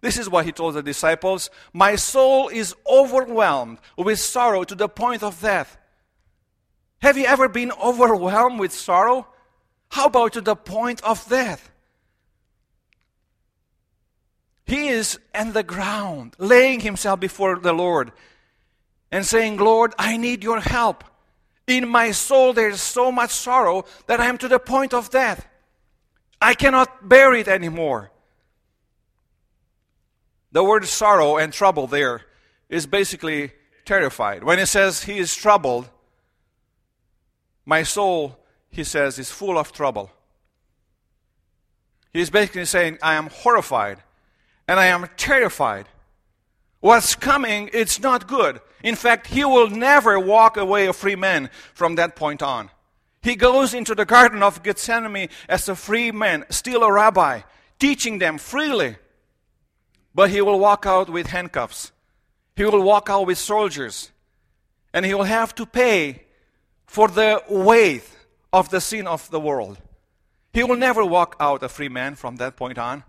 This 0.00 0.18
is 0.18 0.28
what 0.28 0.44
he 0.44 0.52
told 0.52 0.74
the 0.74 0.82
disciples 0.82 1.48
My 1.72 1.96
soul 1.96 2.48
is 2.48 2.74
overwhelmed 2.86 3.78
with 3.96 4.20
sorrow 4.20 4.64
to 4.64 4.74
the 4.74 4.88
point 4.88 5.22
of 5.22 5.40
death. 5.40 5.78
Have 7.00 7.18
you 7.18 7.24
ever 7.24 7.48
been 7.48 7.72
overwhelmed 7.72 8.60
with 8.60 8.72
sorrow? 8.72 9.26
How 9.90 10.06
about 10.06 10.34
to 10.34 10.40
the 10.40 10.56
point 10.56 11.02
of 11.04 11.26
death? 11.28 11.70
He 14.66 14.88
is 14.88 15.18
on 15.34 15.52
the 15.52 15.62
ground, 15.62 16.34
laying 16.38 16.80
himself 16.80 17.20
before 17.20 17.58
the 17.58 17.72
Lord 17.72 18.12
and 19.10 19.24
saying, 19.24 19.58
Lord, 19.58 19.94
I 19.98 20.16
need 20.16 20.42
your 20.42 20.60
help. 20.60 21.04
In 21.66 21.88
my 21.88 22.10
soul, 22.10 22.52
there 22.52 22.70
is 22.70 22.80
so 22.80 23.12
much 23.12 23.30
sorrow 23.30 23.84
that 24.06 24.20
I 24.20 24.26
am 24.26 24.38
to 24.38 24.48
the 24.48 24.58
point 24.58 24.94
of 24.94 25.10
death. 25.10 25.46
I 26.40 26.54
cannot 26.54 27.08
bear 27.08 27.34
it 27.34 27.48
anymore. 27.48 28.10
The 30.52 30.64
word 30.64 30.86
sorrow 30.86 31.36
and 31.36 31.52
trouble 31.52 31.86
there 31.86 32.22
is 32.68 32.86
basically 32.86 33.52
terrified. 33.84 34.44
When 34.44 34.58
it 34.58 34.66
says 34.66 35.04
he 35.04 35.18
is 35.18 35.34
troubled, 35.34 35.88
my 37.66 37.82
soul, 37.82 38.38
he 38.70 38.84
says, 38.84 39.18
is 39.18 39.30
full 39.30 39.58
of 39.58 39.72
trouble. 39.72 40.10
He's 42.12 42.30
basically 42.30 42.66
saying, 42.66 42.98
I 43.02 43.14
am 43.14 43.28
horrified 43.28 44.02
and 44.68 44.80
I 44.80 44.86
am 44.86 45.08
terrified. 45.16 45.86
What's 46.80 47.14
coming, 47.14 47.70
it's 47.72 48.00
not 48.00 48.26
good. 48.26 48.60
In 48.82 48.94
fact, 48.94 49.28
he 49.28 49.44
will 49.44 49.70
never 49.70 50.18
walk 50.20 50.56
away 50.56 50.86
a 50.86 50.92
free 50.92 51.16
man 51.16 51.48
from 51.72 51.94
that 51.94 52.16
point 52.16 52.42
on. 52.42 52.70
He 53.22 53.36
goes 53.36 53.72
into 53.72 53.94
the 53.94 54.04
Garden 54.04 54.42
of 54.42 54.62
Gethsemane 54.62 55.30
as 55.48 55.66
a 55.68 55.74
free 55.74 56.12
man, 56.12 56.44
still 56.50 56.82
a 56.82 56.92
rabbi, 56.92 57.40
teaching 57.78 58.18
them 58.18 58.36
freely. 58.36 58.96
But 60.14 60.28
he 60.28 60.42
will 60.42 60.58
walk 60.58 60.84
out 60.84 61.08
with 61.08 61.28
handcuffs. 61.28 61.90
He 62.54 62.64
will 62.64 62.82
walk 62.82 63.08
out 63.08 63.26
with 63.26 63.38
soldiers. 63.38 64.12
And 64.92 65.06
he 65.06 65.14
will 65.14 65.24
have 65.24 65.54
to 65.54 65.64
pay 65.64 66.24
for 66.86 67.08
the 67.08 67.42
weight 67.48 68.04
of 68.52 68.68
the 68.68 68.80
sin 68.80 69.06
of 69.06 69.30
the 69.30 69.40
world. 69.40 69.78
He 70.52 70.62
will 70.62 70.76
never 70.76 71.04
walk 71.04 71.34
out 71.40 71.62
a 71.62 71.68
free 71.68 71.88
man 71.88 72.14
from 72.14 72.36
that 72.36 72.56
point 72.56 72.78
on. 72.78 73.04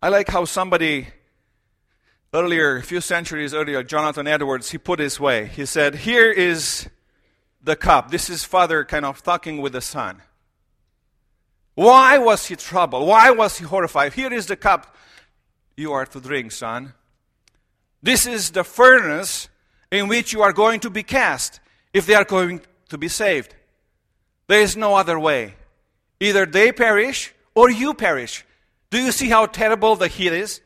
I 0.00 0.10
like 0.10 0.28
how 0.28 0.44
somebody 0.44 1.08
earlier, 2.32 2.76
a 2.76 2.82
few 2.82 3.00
centuries 3.00 3.52
earlier, 3.52 3.82
Jonathan 3.82 4.28
Edwards, 4.28 4.70
he 4.70 4.78
put 4.78 5.00
it 5.00 5.04
this 5.04 5.18
way. 5.18 5.46
He 5.46 5.66
said, 5.66 5.96
Here 5.96 6.30
is 6.30 6.88
the 7.60 7.74
cup. 7.74 8.12
This 8.12 8.30
is 8.30 8.44
Father 8.44 8.84
kind 8.84 9.04
of 9.04 9.22
talking 9.24 9.60
with 9.60 9.72
the 9.72 9.80
Son. 9.80 10.22
Why 11.74 12.18
was 12.18 12.46
he 12.46 12.54
troubled? 12.54 13.08
Why 13.08 13.30
was 13.30 13.58
he 13.58 13.64
horrified? 13.64 14.12
Here 14.12 14.32
is 14.32 14.46
the 14.46 14.56
cup 14.56 14.96
you 15.76 15.92
are 15.92 16.06
to 16.06 16.20
drink, 16.20 16.50
son. 16.50 16.92
This 18.02 18.26
is 18.26 18.50
the 18.50 18.64
furnace 18.64 19.48
in 19.90 20.08
which 20.08 20.32
you 20.32 20.42
are 20.42 20.52
going 20.52 20.80
to 20.80 20.90
be 20.90 21.04
cast 21.04 21.60
if 21.92 22.04
they 22.06 22.14
are 22.14 22.24
going 22.24 22.62
to 22.88 22.98
be 22.98 23.08
saved. 23.08 23.54
There 24.48 24.60
is 24.60 24.76
no 24.76 24.96
other 24.96 25.18
way. 25.18 25.54
Either 26.18 26.46
they 26.46 26.72
perish 26.72 27.32
or 27.54 27.70
you 27.70 27.94
perish. 27.94 28.44
Do 28.90 28.98
you 28.98 29.12
see 29.12 29.28
how 29.28 29.46
terrible 29.46 29.96
the 29.96 30.08
heat 30.08 30.32
is? 30.32 30.60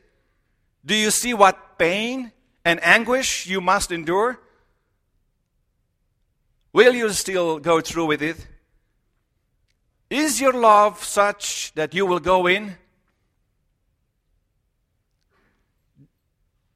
Do 0.85 0.95
you 0.95 1.11
see 1.11 1.33
what 1.33 1.77
pain 1.77 2.31
and 2.63 2.83
anguish 2.83 3.45
you 3.45 3.61
must 3.61 3.91
endure? 3.91 4.39
Will 6.71 6.93
you 6.93 7.09
still 7.11 7.59
go 7.59 7.81
through 7.81 8.05
with 8.05 8.21
it? 8.21 8.47
Is 10.09 10.39
your 10.39 10.53
love 10.53 11.03
such 11.03 11.73
that 11.75 11.93
you 11.93 12.05
will 12.05 12.19
go 12.19 12.47
in? 12.47 12.77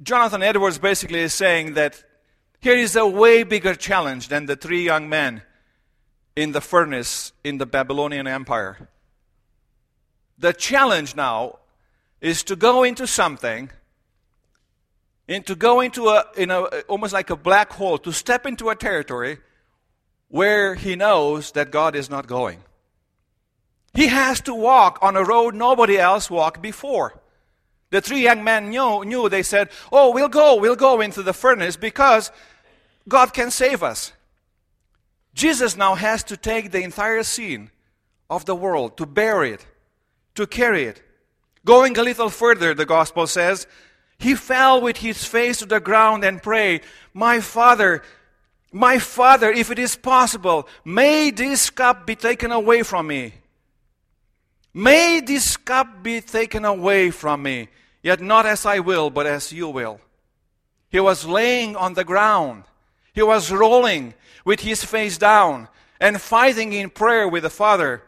Jonathan 0.02 0.44
Edwards 0.44 0.78
basically 0.78 1.20
is 1.20 1.34
saying 1.34 1.74
that 1.74 2.04
here 2.60 2.76
is 2.76 2.96
a 2.96 3.08
way 3.08 3.44
bigger 3.44 3.74
challenge 3.74 4.28
than 4.28 4.46
the 4.46 4.56
three 4.56 4.84
young 4.84 5.10
men 5.10 5.42
in 6.36 6.52
the 6.52 6.62
furnace 6.62 7.32
in 7.44 7.58
the 7.58 7.66
Babylonian 7.66 8.28
Empire. 8.28 8.90
The 10.38 10.54
challenge 10.54 11.16
now 11.16 11.60
is 12.22 12.44
to 12.44 12.56
go 12.56 12.84
into 12.84 13.08
something, 13.08 13.70
and 15.28 15.46
to 15.46 15.56
go 15.56 15.82
into 15.82 16.08
a, 16.08 16.26
in 16.38 16.52
almost 16.52 17.14
like 17.14 17.30
a 17.30 17.36
black 17.36 17.74
hole, 17.74 17.98
to 18.00 18.12
step 18.12 18.46
into 18.46 18.70
a 18.70 18.76
territory 18.76 19.40
where 20.30 20.76
he 20.76 20.96
knows 20.96 21.52
that 21.52 21.72
God 21.72 21.96
is 21.96 22.10
not 22.10 22.28
going. 22.28 22.60
He 23.94 24.08
has 24.08 24.42
to 24.42 24.54
walk 24.54 25.00
on 25.02 25.16
a 25.16 25.24
road 25.24 25.56
nobody 25.56 25.98
else 25.98 26.30
walked 26.30 26.62
before. 26.62 27.20
The 27.90 28.02
three 28.02 28.22
young 28.22 28.44
men 28.44 28.70
knew, 28.70 29.04
knew, 29.06 29.30
they 29.30 29.44
said, 29.44 29.70
Oh, 29.92 30.12
we'll 30.12 30.28
go, 30.28 30.56
we'll 30.56 30.76
go 30.76 31.02
into 31.02 31.24
the 31.24 31.34
furnace 31.34 31.78
because 31.78 32.32
God 33.08 33.34
can 33.34 33.50
save 33.50 33.82
us. 33.82 34.14
Jesus 35.34 35.78
now 35.78 35.96
has 35.96 36.24
to 36.26 36.38
take 36.38 36.72
the 36.72 36.84
entire 36.84 37.24
scene 37.24 37.72
of 38.30 38.46
the 38.46 38.56
world, 38.56 38.98
to 38.98 39.06
bear 39.06 39.44
it, 39.44 39.66
to 40.38 40.48
carry 40.48 40.86
it. 40.86 41.04
Going 41.66 41.98
a 41.98 42.04
little 42.04 42.30
further, 42.30 42.74
the 42.74 42.86
gospel 42.86 43.28
says, 43.28 43.68
he 44.20 44.34
fell 44.36 44.82
with 44.82 44.98
his 44.98 45.26
face 45.26 45.60
to 45.60 45.66
the 45.66 45.80
ground 45.80 46.24
and 46.24 46.42
prayed, 46.42 46.82
My 47.14 47.40
Father, 47.40 48.02
my 48.72 49.00
Father, 49.00 49.52
if 49.52 49.70
it 49.70 49.80
is 49.80 49.96
possible, 49.96 50.68
may 50.84 51.32
this 51.32 51.70
cup 51.70 52.08
be 52.08 52.16
taken 52.16 52.52
away 52.52 52.84
from 52.84 53.08
me. 53.08 53.34
May 54.74 55.22
this 55.22 55.58
cup 55.58 56.04
be 56.04 56.22
taken 56.22 56.66
away 56.66 57.12
from 57.12 57.44
me, 57.44 57.70
yet 58.02 58.22
not 58.22 58.46
as 58.46 58.66
I 58.66 58.80
will, 58.80 59.10
but 59.10 59.26
as 59.26 59.52
you 59.52 59.70
will. 59.70 60.00
He 60.90 61.00
was 61.00 61.26
laying 61.26 61.76
on 61.76 61.94
the 61.94 62.04
ground. 62.04 62.64
He 63.14 63.22
was 63.22 63.52
rolling 63.52 64.14
with 64.46 64.62
his 64.62 64.84
face 64.84 65.18
down 65.18 65.68
and 66.00 66.22
fighting 66.22 66.74
in 66.74 66.90
prayer 66.90 67.28
with 67.28 67.44
the 67.44 67.50
Father. 67.50 68.04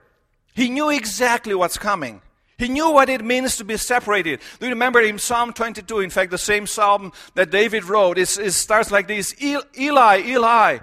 He 0.60 0.70
knew 0.70 0.90
exactly 0.90 1.56
what's 1.56 1.78
coming. 1.78 2.22
He 2.58 2.68
knew 2.68 2.92
what 2.92 3.08
it 3.08 3.24
means 3.24 3.56
to 3.56 3.64
be 3.64 3.78
separated. 3.78 4.42
Do 4.60 4.66
you 4.66 4.74
remember 4.74 5.00
in 5.00 5.18
Psalm 5.18 5.54
22, 5.54 6.02
in 6.02 6.10
fact, 6.10 6.32
the 6.32 6.38
same 6.38 6.68
psalm 6.68 7.14
that 7.36 7.50
David 7.50 7.86
wrote, 7.86 8.18
it, 8.18 8.38
it 8.38 8.52
starts 8.52 8.92
like 8.92 9.08
this 9.08 9.34
Eli, 9.42 10.22
Eli, 10.26 10.80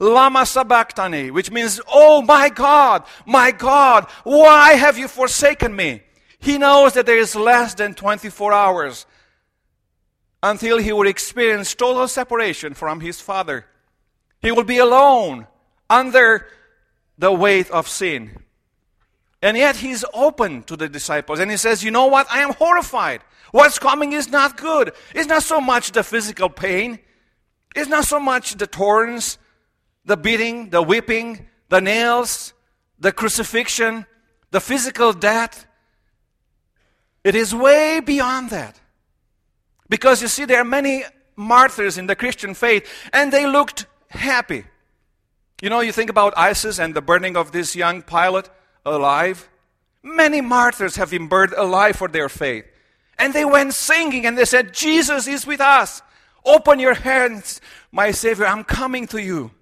Lama 0.00 0.44
Sabachthani, 0.44 1.30
which 1.30 1.52
means, 1.52 1.80
Oh 1.86 2.20
my 2.22 2.48
God, 2.48 3.04
my 3.24 3.52
God, 3.52 4.08
why 4.24 4.72
have 4.72 4.98
you 4.98 5.06
forsaken 5.06 5.76
me? 5.76 6.02
He 6.40 6.58
knows 6.58 6.94
that 6.94 7.06
there 7.06 7.18
is 7.18 7.36
less 7.36 7.74
than 7.74 7.94
24 7.94 8.52
hours 8.52 9.06
until 10.42 10.78
he 10.78 10.92
will 10.92 11.06
experience 11.06 11.76
total 11.76 12.08
separation 12.08 12.74
from 12.74 12.98
his 12.98 13.20
Father. 13.20 13.66
He 14.40 14.50
will 14.50 14.64
be 14.64 14.78
alone 14.78 15.46
under 15.88 16.48
the 17.16 17.30
weight 17.30 17.70
of 17.70 17.86
sin. 17.86 18.42
And 19.42 19.56
yet 19.56 19.76
he's 19.76 20.04
open 20.14 20.62
to 20.64 20.76
the 20.76 20.88
disciples 20.88 21.40
and 21.40 21.50
he 21.50 21.56
says, 21.56 21.82
You 21.82 21.90
know 21.90 22.06
what? 22.06 22.26
I 22.30 22.38
am 22.38 22.54
horrified. 22.54 23.22
What's 23.50 23.78
coming 23.78 24.12
is 24.12 24.30
not 24.30 24.56
good. 24.56 24.92
It's 25.14 25.28
not 25.28 25.42
so 25.42 25.60
much 25.60 25.92
the 25.92 26.02
physical 26.02 26.48
pain, 26.48 27.00
it's 27.74 27.88
not 27.88 28.04
so 28.04 28.20
much 28.20 28.54
the 28.54 28.66
thorns 28.66 29.38
the 30.04 30.16
beating, 30.16 30.70
the 30.70 30.82
whipping, 30.82 31.46
the 31.68 31.80
nails, 31.80 32.52
the 32.98 33.12
crucifixion, 33.12 34.06
the 34.50 34.60
physical 34.60 35.12
death. 35.12 35.66
It 37.24 37.34
is 37.34 37.54
way 37.54 38.00
beyond 38.00 38.50
that. 38.50 38.80
Because 39.88 40.22
you 40.22 40.28
see, 40.28 40.44
there 40.44 40.60
are 40.60 40.64
many 40.64 41.04
martyrs 41.36 41.98
in 41.98 42.06
the 42.06 42.16
Christian 42.16 42.54
faith, 42.54 42.88
and 43.12 43.32
they 43.32 43.46
looked 43.46 43.86
happy. 44.08 44.64
You 45.60 45.70
know, 45.70 45.80
you 45.80 45.92
think 45.92 46.10
about 46.10 46.34
ISIS 46.36 46.80
and 46.80 46.94
the 46.94 47.02
burning 47.02 47.36
of 47.36 47.52
this 47.52 47.76
young 47.76 48.02
pilot 48.02 48.50
alive. 48.84 49.48
Many 50.02 50.40
martyrs 50.40 50.96
have 50.96 51.10
been 51.10 51.28
burned 51.28 51.52
alive 51.52 51.96
for 51.96 52.08
their 52.08 52.28
faith. 52.28 52.64
And 53.18 53.32
they 53.32 53.44
went 53.44 53.74
singing 53.74 54.26
and 54.26 54.36
they 54.36 54.44
said, 54.44 54.74
Jesus 54.74 55.26
is 55.28 55.46
with 55.46 55.60
us. 55.60 56.02
Open 56.44 56.80
your 56.80 56.94
hands, 56.94 57.60
my 57.92 58.10
Savior, 58.10 58.46
I'm 58.46 58.64
coming 58.64 59.06
to 59.08 59.22
you. 59.22 59.52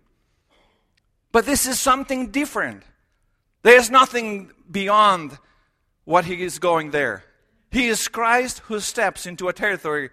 But 1.33 1.47
this 1.47 1.67
is 1.67 1.79
something 1.79 2.31
different. 2.31 2.83
There's 3.63 3.91
nothing 3.91 4.53
beyond 4.71 5.39
what 6.05 6.25
he 6.25 6.43
is 6.43 6.59
going 6.59 6.91
there. 6.91 7.25
He 7.71 7.89
is 7.89 8.09
Christ 8.09 8.61
who 8.61 8.81
steps 8.81 9.27
into 9.27 9.49
a 9.49 9.53
territory 9.53 10.11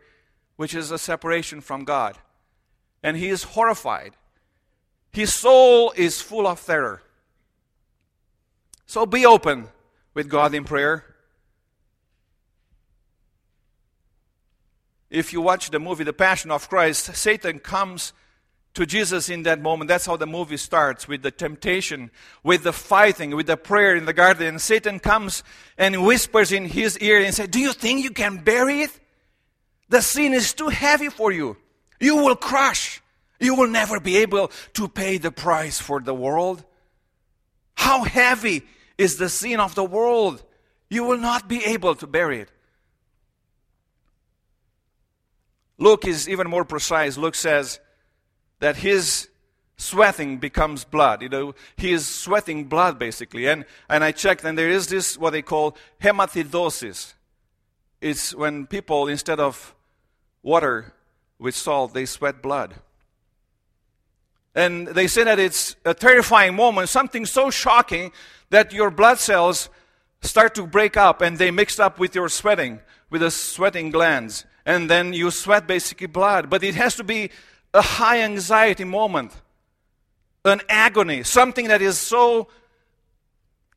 which 0.58 0.76
is 0.76 0.92
a 0.92 0.98
separation 0.98 1.62
from 1.62 1.86
God. 1.86 2.18
And 3.02 3.16
he 3.16 3.30
is 3.30 3.44
horrified. 3.44 4.14
His 5.12 5.34
soul 5.34 5.94
is 5.96 6.22
full 6.22 6.46
of 6.46 6.64
terror. 6.64 7.02
So 8.88 9.06
be 9.06 9.26
open 9.26 9.68
with 10.14 10.30
God 10.30 10.54
in 10.56 10.64
prayer. 10.64 11.04
If 15.10 15.34
you 15.34 15.42
watch 15.42 15.70
the 15.70 15.80
movie 15.80 16.06
The 16.06 16.14
Passion 16.14 16.52
of 16.52 16.68
Christ, 16.70 17.16
Satan 17.16 17.60
comes 17.60 18.14
to 18.74 18.86
Jesus 18.86 19.30
in 19.30 19.44
that 19.44 19.62
moment. 19.62 19.90
That's 19.90 20.06
how 20.06 20.16
the 20.16 20.26
movie 20.26 20.58
starts 20.58 21.08
with 21.08 21.22
the 21.22 21.32
temptation, 21.32 22.12
with 22.44 22.64
the 22.64 22.72
fighting, 22.72 23.36
with 23.36 23.48
the 23.48 23.58
prayer 23.58 23.96
in 23.96 24.06
the 24.06 24.14
garden. 24.14 24.48
And 24.48 24.62
Satan 24.62 25.00
comes 25.00 25.44
and 25.78 26.06
whispers 26.06 26.52
in 26.52 26.66
his 26.66 26.98
ear 27.00 27.22
and 27.22 27.34
says, 27.34 27.50
Do 27.50 27.60
you 27.60 27.74
think 27.74 28.04
you 28.04 28.12
can 28.12 28.38
bear 28.38 28.70
it? 28.70 28.92
The 29.90 30.02
sin 30.02 30.34
is 30.34 30.54
too 30.54 30.70
heavy 30.70 31.10
for 31.10 31.32
you. 31.32 31.58
You 32.00 32.18
will 32.18 32.36
crush. 32.36 33.02
You 33.40 33.56
will 33.56 33.68
never 33.68 34.00
be 34.00 34.18
able 34.18 34.52
to 34.74 34.88
pay 34.88 35.18
the 35.18 35.32
price 35.32 35.80
for 35.80 36.00
the 36.00 36.14
world. 36.14 36.64
How 37.76 38.04
heavy 38.04 38.64
is 38.98 39.18
the 39.18 39.30
sin 39.30 39.60
of 39.60 39.76
the 39.76 39.84
world? 39.84 40.44
You 40.90 41.04
will 41.04 41.18
not 41.18 41.48
be 41.48 41.64
able 41.66 41.96
to 41.96 42.08
bear 42.08 42.32
it. 42.32 42.50
Luke 45.78 46.08
is 46.08 46.28
even 46.28 46.50
more 46.50 46.66
precise. 46.66 47.18
Luke 47.18 47.36
says 47.36 47.80
that 48.60 48.78
his 48.78 49.30
sweating 49.78 50.38
becomes 50.38 50.84
blood. 50.84 51.22
You 51.22 51.30
know, 51.30 51.56
he 51.76 51.92
is 51.92 52.08
sweating 52.08 52.66
blood 52.66 52.98
basically. 52.98 53.48
And, 53.48 53.66
and 53.90 54.04
I 54.04 54.12
checked, 54.12 54.44
and 54.44 54.58
there 54.58 54.70
is 54.70 54.88
this 54.88 55.18
what 55.18 55.32
they 55.32 55.42
call 55.42 55.78
hematidrosis. 56.02 57.14
It's 58.02 58.34
when 58.34 58.68
people, 58.68 59.08
instead 59.08 59.40
of 59.40 59.76
water 60.42 60.94
with 61.40 61.56
salt, 61.56 61.94
they 61.94 62.06
sweat 62.06 62.42
blood. 62.42 62.76
And 64.58 64.88
they 64.88 65.06
say 65.06 65.24
that 65.24 65.38
it's 65.38 65.76
a 65.86 65.94
terrifying 65.94 66.56
moment, 66.56 66.90
something 66.90 67.28
so 67.28 67.52
shocking 67.52 68.12
that 68.50 68.74
your 68.74 68.90
blood 68.90 69.20
cells 69.20 69.70
start 70.22 70.56
to 70.56 70.66
break 70.66 70.98
up 70.98 71.22
and 71.22 71.38
they 71.38 71.52
mix 71.52 71.80
up 71.80 72.00
with 72.00 72.16
your 72.16 72.28
sweating, 72.28 72.80
with 73.12 73.22
the 73.22 73.30
sweating 73.30 73.92
glands. 73.92 74.46
And 74.66 74.90
then 74.90 75.14
you 75.14 75.30
sweat 75.30 75.68
basically 75.68 76.08
blood. 76.08 76.50
But 76.50 76.64
it 76.64 76.74
has 76.74 76.96
to 76.96 77.04
be 77.04 77.30
a 77.72 77.84
high 77.84 78.22
anxiety 78.22 78.84
moment, 78.84 79.32
an 80.44 80.62
agony, 80.68 81.22
something 81.22 81.68
that 81.68 81.84
is 81.84 82.00
so 82.00 82.48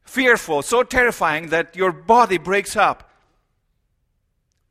fearful, 0.05 0.63
so 0.63 0.83
terrifying 0.83 1.49
that 1.49 1.77
your 1.77 1.93
body 1.93 2.39
breaks 2.39 2.75
up. 2.75 3.11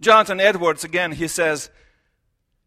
Jonathan 0.01 0.39
Edwards, 0.39 0.83
again, 0.83 1.11
he 1.11 1.27
says, 1.27 1.69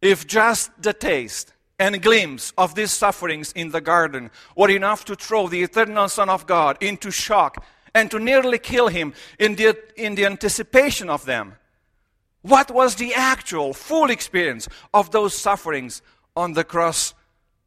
if 0.00 0.28
just 0.28 0.70
the 0.80 0.92
taste 0.92 1.51
and 1.82 2.00
glimpse 2.00 2.52
of 2.56 2.76
these 2.76 2.92
sufferings 2.92 3.50
in 3.56 3.72
the 3.72 3.80
garden 3.80 4.30
were 4.56 4.70
enough 4.70 5.04
to 5.04 5.16
throw 5.16 5.48
the 5.48 5.64
eternal 5.64 6.08
Son 6.08 6.30
of 6.30 6.46
God 6.46 6.78
into 6.80 7.10
shock 7.10 7.66
and 7.92 8.08
to 8.12 8.20
nearly 8.20 8.58
kill 8.58 8.86
him 8.86 9.12
in 9.40 9.56
the, 9.56 9.76
in 9.96 10.14
the 10.14 10.24
anticipation 10.24 11.10
of 11.10 11.24
them. 11.24 11.56
What 12.42 12.70
was 12.70 12.94
the 12.94 13.12
actual, 13.14 13.74
full 13.74 14.10
experience 14.10 14.68
of 14.94 15.10
those 15.10 15.34
sufferings 15.34 16.02
on 16.36 16.52
the 16.52 16.62
cross 16.62 17.14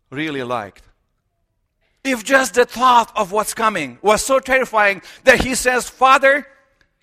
really 0.09 0.43
like? 0.43 0.81
If 2.05 2.23
just 2.23 2.53
the 2.53 2.63
thought 2.63 3.11
of 3.17 3.33
what's 3.33 3.53
coming 3.53 3.97
was 4.01 4.23
so 4.23 4.39
terrifying 4.39 5.01
that 5.25 5.43
he 5.43 5.55
says, 5.55 5.89
Father, 5.89 6.47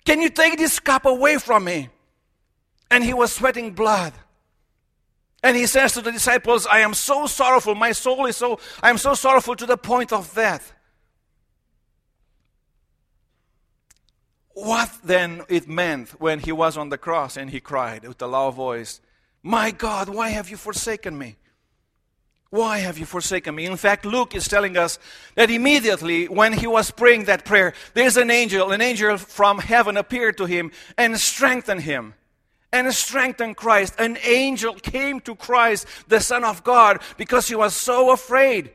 can 0.03 0.19
you 0.19 0.29
take 0.29 0.57
this 0.57 0.79
cup 0.79 1.05
away 1.05 1.37
from 1.37 1.65
me? 1.65 1.89
And 2.89 3.03
he 3.03 3.13
was 3.13 3.31
sweating 3.33 3.73
blood. 3.73 4.13
And 5.43 5.57
he 5.57 5.67
says 5.67 5.91
to 5.93 6.01
the 6.01 6.11
disciples, 6.11 6.65
I 6.65 6.79
am 6.79 6.93
so 6.93 7.27
sorrowful. 7.27 7.75
My 7.75 7.91
soul 7.91 8.25
is 8.25 8.37
so, 8.37 8.59
I 8.81 8.89
am 8.89 8.97
so 8.97 9.13
sorrowful 9.13 9.57
to 9.57 9.65
the 9.65 9.77
point 9.77 10.13
of 10.13 10.33
death. 10.33 10.73
What 14.53 14.89
then 15.03 15.43
it 15.49 15.67
meant 15.67 16.11
when 16.21 16.39
he 16.39 16.53
was 16.53 16.77
on 16.77 16.89
the 16.89 16.97
cross 16.97 17.35
and 17.35 17.49
he 17.49 17.59
cried 17.59 18.07
with 18.07 18.21
a 18.21 18.27
loud 18.27 18.53
voice, 18.53 19.01
My 19.41 19.71
God, 19.71 20.07
why 20.07 20.29
have 20.29 20.49
you 20.49 20.55
forsaken 20.55 21.17
me? 21.17 21.35
Why 22.49 22.77
have 22.77 22.99
you 22.99 23.05
forsaken 23.05 23.55
me? 23.55 23.65
In 23.65 23.77
fact, 23.77 24.05
Luke 24.05 24.35
is 24.35 24.47
telling 24.47 24.77
us 24.77 24.99
that 25.35 25.49
immediately 25.49 26.27
when 26.27 26.53
he 26.53 26.67
was 26.67 26.91
praying 26.91 27.25
that 27.25 27.45
prayer, 27.45 27.73
there's 27.95 28.15
an 28.15 28.29
angel, 28.29 28.71
an 28.71 28.79
angel 28.79 29.17
from 29.17 29.57
heaven 29.57 29.97
appeared 29.97 30.37
to 30.37 30.45
him 30.45 30.71
and 30.97 31.19
strengthened 31.19 31.81
him 31.81 32.13
and 32.73 32.93
strengthened 32.93 33.55
Christ. 33.55 33.93
An 33.99 34.17
angel 34.25 34.73
came 34.73 35.21
to 35.21 35.35
Christ, 35.35 35.87
the 36.07 36.19
Son 36.19 36.43
of 36.43 36.63
God, 36.63 37.01
because 37.15 37.47
he 37.47 37.55
was 37.55 37.79
so 37.79 38.11
afraid. 38.11 38.71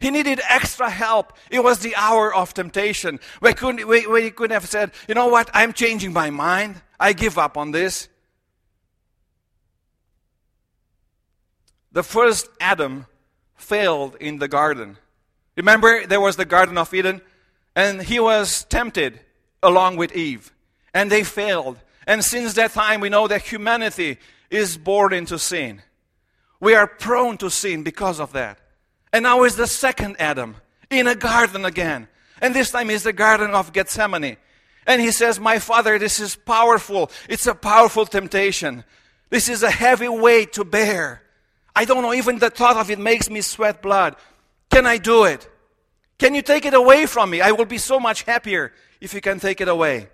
He 0.00 0.10
needed 0.10 0.40
extra 0.48 0.90
help. 0.90 1.34
It 1.50 1.62
was 1.62 1.78
the 1.78 1.94
hour 1.94 2.34
of 2.34 2.54
temptation 2.54 3.20
where, 3.38 3.52
couldn't, 3.52 3.86
where 3.86 4.20
he 4.20 4.30
could 4.30 4.50
have 4.50 4.66
said, 4.66 4.90
You 5.06 5.14
know 5.14 5.28
what? 5.28 5.50
I'm 5.54 5.72
changing 5.72 6.12
my 6.12 6.30
mind. 6.30 6.80
I 6.98 7.12
give 7.12 7.38
up 7.38 7.56
on 7.56 7.70
this. 7.70 8.08
The 11.92 12.02
first 12.02 12.48
Adam 12.60 13.06
failed 13.54 14.16
in 14.16 14.38
the 14.38 14.48
garden. 14.48 14.98
Remember, 15.56 16.04
there 16.06 16.20
was 16.20 16.34
the 16.34 16.44
Garden 16.44 16.76
of 16.76 16.92
Eden, 16.92 17.20
and 17.76 18.02
he 18.02 18.18
was 18.18 18.64
tempted 18.64 19.20
along 19.62 19.96
with 19.96 20.14
Eve, 20.16 20.52
and 20.92 21.10
they 21.10 21.22
failed. 21.22 21.78
And 22.06 22.24
since 22.24 22.54
that 22.54 22.72
time, 22.72 23.00
we 23.00 23.08
know 23.08 23.28
that 23.28 23.42
humanity 23.42 24.18
is 24.50 24.76
born 24.76 25.12
into 25.12 25.38
sin. 25.38 25.82
We 26.60 26.74
are 26.74 26.86
prone 26.86 27.36
to 27.38 27.50
sin 27.50 27.82
because 27.82 28.20
of 28.20 28.32
that. 28.32 28.58
And 29.12 29.22
now 29.22 29.44
is 29.44 29.56
the 29.56 29.66
second 29.66 30.16
Adam 30.18 30.56
in 30.90 31.06
a 31.06 31.14
garden 31.14 31.64
again. 31.64 32.08
And 32.40 32.54
this 32.54 32.70
time 32.70 32.90
is 32.90 33.04
the 33.04 33.12
Garden 33.12 33.52
of 33.52 33.72
Gethsemane. 33.72 34.36
And 34.86 35.00
he 35.00 35.10
says, 35.10 35.40
My 35.40 35.58
father, 35.58 35.98
this 35.98 36.20
is 36.20 36.36
powerful. 36.36 37.10
It's 37.28 37.46
a 37.46 37.54
powerful 37.54 38.06
temptation. 38.06 38.84
This 39.30 39.48
is 39.48 39.62
a 39.62 39.70
heavy 39.70 40.08
weight 40.08 40.52
to 40.54 40.64
bear. 40.64 41.22
I 41.74 41.84
don't 41.84 42.02
know, 42.02 42.14
even 42.14 42.38
the 42.38 42.50
thought 42.50 42.76
of 42.76 42.90
it 42.90 42.98
makes 42.98 43.28
me 43.28 43.40
sweat 43.40 43.82
blood. 43.82 44.16
Can 44.70 44.86
I 44.86 44.98
do 44.98 45.24
it? 45.24 45.48
Can 46.18 46.34
you 46.34 46.42
take 46.42 46.66
it 46.66 46.74
away 46.74 47.06
from 47.06 47.30
me? 47.30 47.40
I 47.40 47.52
will 47.52 47.64
be 47.64 47.78
so 47.78 47.98
much 47.98 48.22
happier 48.22 48.72
if 49.00 49.14
you 49.14 49.20
can 49.20 49.40
take 49.40 49.60
it 49.60 49.68
away. 49.68 50.08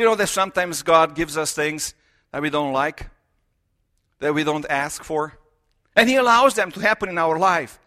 Do 0.00 0.04
you 0.04 0.10
know 0.12 0.16
that 0.16 0.28
sometimes 0.28 0.82
God 0.82 1.14
gives 1.14 1.36
us 1.36 1.52
things 1.52 1.92
that 2.32 2.40
we 2.40 2.48
don't 2.48 2.72
like, 2.72 3.10
that 4.20 4.32
we 4.32 4.44
don't 4.44 4.64
ask 4.70 5.04
for? 5.04 5.38
And 5.94 6.08
He 6.08 6.16
allows 6.16 6.54
them 6.54 6.72
to 6.72 6.80
happen 6.80 7.10
in 7.10 7.18
our 7.18 7.38
life. 7.38 7.78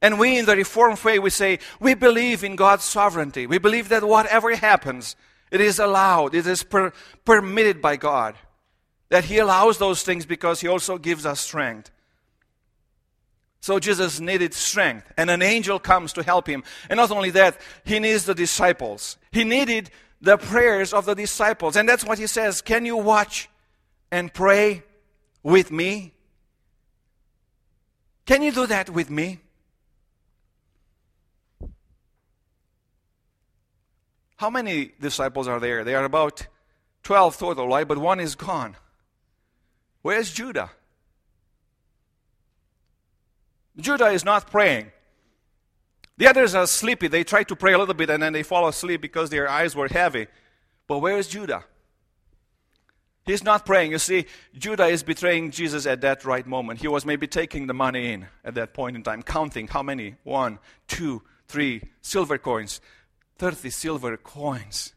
And 0.00 0.20
we 0.20 0.38
in 0.38 0.46
the 0.46 0.54
Reformed 0.54 1.00
faith, 1.00 1.20
we 1.20 1.30
say, 1.30 1.58
we 1.80 1.94
believe 1.94 2.44
in 2.44 2.54
God's 2.54 2.84
sovereignty. 2.84 3.48
We 3.48 3.58
believe 3.58 3.88
that 3.88 4.04
whatever 4.04 4.54
happens, 4.54 5.16
it 5.50 5.60
is 5.60 5.80
allowed, 5.80 6.36
it 6.36 6.46
is 6.46 6.62
per- 6.62 6.92
permitted 7.24 7.82
by 7.82 7.96
God. 7.96 8.36
That 9.08 9.24
He 9.24 9.38
allows 9.38 9.78
those 9.78 10.04
things 10.04 10.26
because 10.26 10.60
He 10.60 10.68
also 10.68 10.96
gives 10.96 11.26
us 11.26 11.40
strength. 11.40 11.90
So 13.60 13.80
Jesus 13.80 14.20
needed 14.20 14.54
strength, 14.54 15.12
and 15.16 15.28
an 15.28 15.42
angel 15.42 15.80
comes 15.80 16.12
to 16.12 16.22
help 16.22 16.48
him. 16.48 16.62
And 16.88 16.98
not 16.98 17.10
only 17.10 17.30
that, 17.30 17.60
he 17.84 17.98
needs 17.98 18.24
the 18.24 18.34
disciples. 18.34 19.16
He 19.32 19.42
needed 19.42 19.90
the 20.20 20.36
prayers 20.36 20.92
of 20.92 21.04
the 21.04 21.14
disciples. 21.14 21.76
And 21.76 21.88
that's 21.88 22.04
what 22.04 22.18
he 22.18 22.26
says 22.26 22.60
Can 22.60 22.84
you 22.84 22.96
watch 22.96 23.48
and 24.10 24.32
pray 24.32 24.82
with 25.42 25.70
me? 25.70 26.12
Can 28.26 28.42
you 28.42 28.52
do 28.52 28.66
that 28.66 28.90
with 28.90 29.10
me? 29.10 29.40
How 34.36 34.50
many 34.50 34.92
disciples 35.00 35.48
are 35.48 35.58
there? 35.58 35.82
There 35.82 35.98
are 35.98 36.04
about 36.04 36.46
12 37.02 37.38
total, 37.38 37.66
right? 37.66 37.88
But 37.88 37.98
one 37.98 38.20
is 38.20 38.34
gone. 38.34 38.76
Where's 40.02 40.30
Judah? 40.30 40.70
Judah 43.78 44.08
is 44.08 44.24
not 44.24 44.50
praying. 44.50 44.92
The 46.18 46.26
others 46.28 46.54
are 46.54 46.66
sleepy. 46.66 47.08
They 47.08 47.24
try 47.24 47.44
to 47.44 47.56
pray 47.56 47.72
a 47.72 47.78
little 47.78 47.94
bit 47.94 48.10
and 48.10 48.22
then 48.22 48.32
they 48.32 48.42
fall 48.42 48.68
asleep 48.68 49.00
because 49.00 49.30
their 49.30 49.48
eyes 49.48 49.74
were 49.74 49.88
heavy. 49.88 50.26
But 50.86 50.98
where 50.98 51.16
is 51.16 51.28
Judah? 51.28 51.64
He's 53.24 53.44
not 53.44 53.64
praying. 53.64 53.92
You 53.92 53.98
see, 53.98 54.26
Judah 54.56 54.86
is 54.86 55.02
betraying 55.02 55.50
Jesus 55.50 55.86
at 55.86 56.00
that 56.00 56.24
right 56.24 56.46
moment. 56.46 56.80
He 56.80 56.88
was 56.88 57.04
maybe 57.06 57.26
taking 57.26 57.66
the 57.66 57.74
money 57.74 58.12
in 58.12 58.26
at 58.44 58.54
that 58.54 58.74
point 58.74 58.96
in 58.96 59.02
time, 59.02 59.22
counting 59.22 59.68
how 59.68 59.82
many? 59.82 60.16
One, 60.24 60.58
two, 60.88 61.22
three 61.46 61.82
silver 62.00 62.38
coins. 62.38 62.80
30 63.38 63.70
silver 63.70 64.16
coins. 64.16 64.94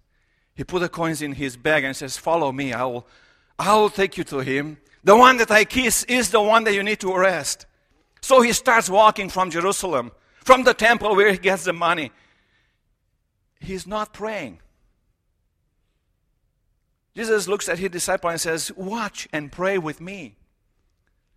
He 0.56 0.64
put 0.64 0.80
the 0.80 0.90
coins 0.90 1.22
in 1.22 1.34
his 1.34 1.56
bag 1.56 1.84
and 1.84 1.96
says, 1.96 2.18
Follow 2.18 2.52
me. 2.52 2.74
I 2.74 2.86
will, 2.86 3.06
I 3.60 3.76
will 3.76 3.90
take 3.90 4.18
you 4.18 4.24
to 4.26 4.40
him. 4.40 4.78
The 5.04 5.16
one 5.16 5.38
that 5.38 5.52
I 5.52 5.66
kiss 5.66 6.04
is 6.06 6.32
the 6.32 6.42
one 6.42 6.64
that 6.64 6.74
you 6.74 6.84
need 6.84 7.00
to 7.02 7.12
arrest. 7.12 7.66
So 8.22 8.42
he 8.42 8.54
starts 8.54 8.90
walking 8.90 9.30
from 9.30 9.52
Jerusalem, 9.52 10.12
from 10.44 10.64
the 10.64 10.74
temple 10.74 11.16
where 11.16 11.32
he 11.32 11.38
gets 11.38 11.64
the 11.64 11.74
money. 11.74 12.12
He's 13.60 13.86
not 13.86 14.14
praying. 14.14 14.60
Jesus 17.16 17.48
looks 17.48 17.68
at 17.68 17.80
his 17.80 17.90
disciple 17.90 18.30
and 18.30 18.40
says, 18.40 18.72
Watch 18.76 19.28
and 19.34 19.52
pray 19.52 19.78
with 19.78 20.02
me 20.02 20.36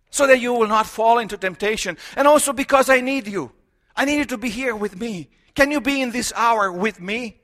so 0.09 0.25
that 0.27 0.39
you 0.39 0.53
will 0.53 0.67
not 0.67 0.87
fall 0.87 1.19
into 1.19 1.37
temptation. 1.37 1.97
And 2.15 2.27
also 2.27 2.53
because 2.53 2.89
I 2.89 3.01
need 3.01 3.27
you. 3.27 3.51
I 3.95 4.05
need 4.05 4.17
you 4.17 4.25
to 4.25 4.37
be 4.37 4.49
here 4.49 4.75
with 4.75 4.99
me. 4.99 5.29
Can 5.55 5.71
you 5.71 5.81
be 5.81 6.01
in 6.01 6.11
this 6.11 6.33
hour 6.35 6.71
with 6.71 6.99
me? 6.99 7.41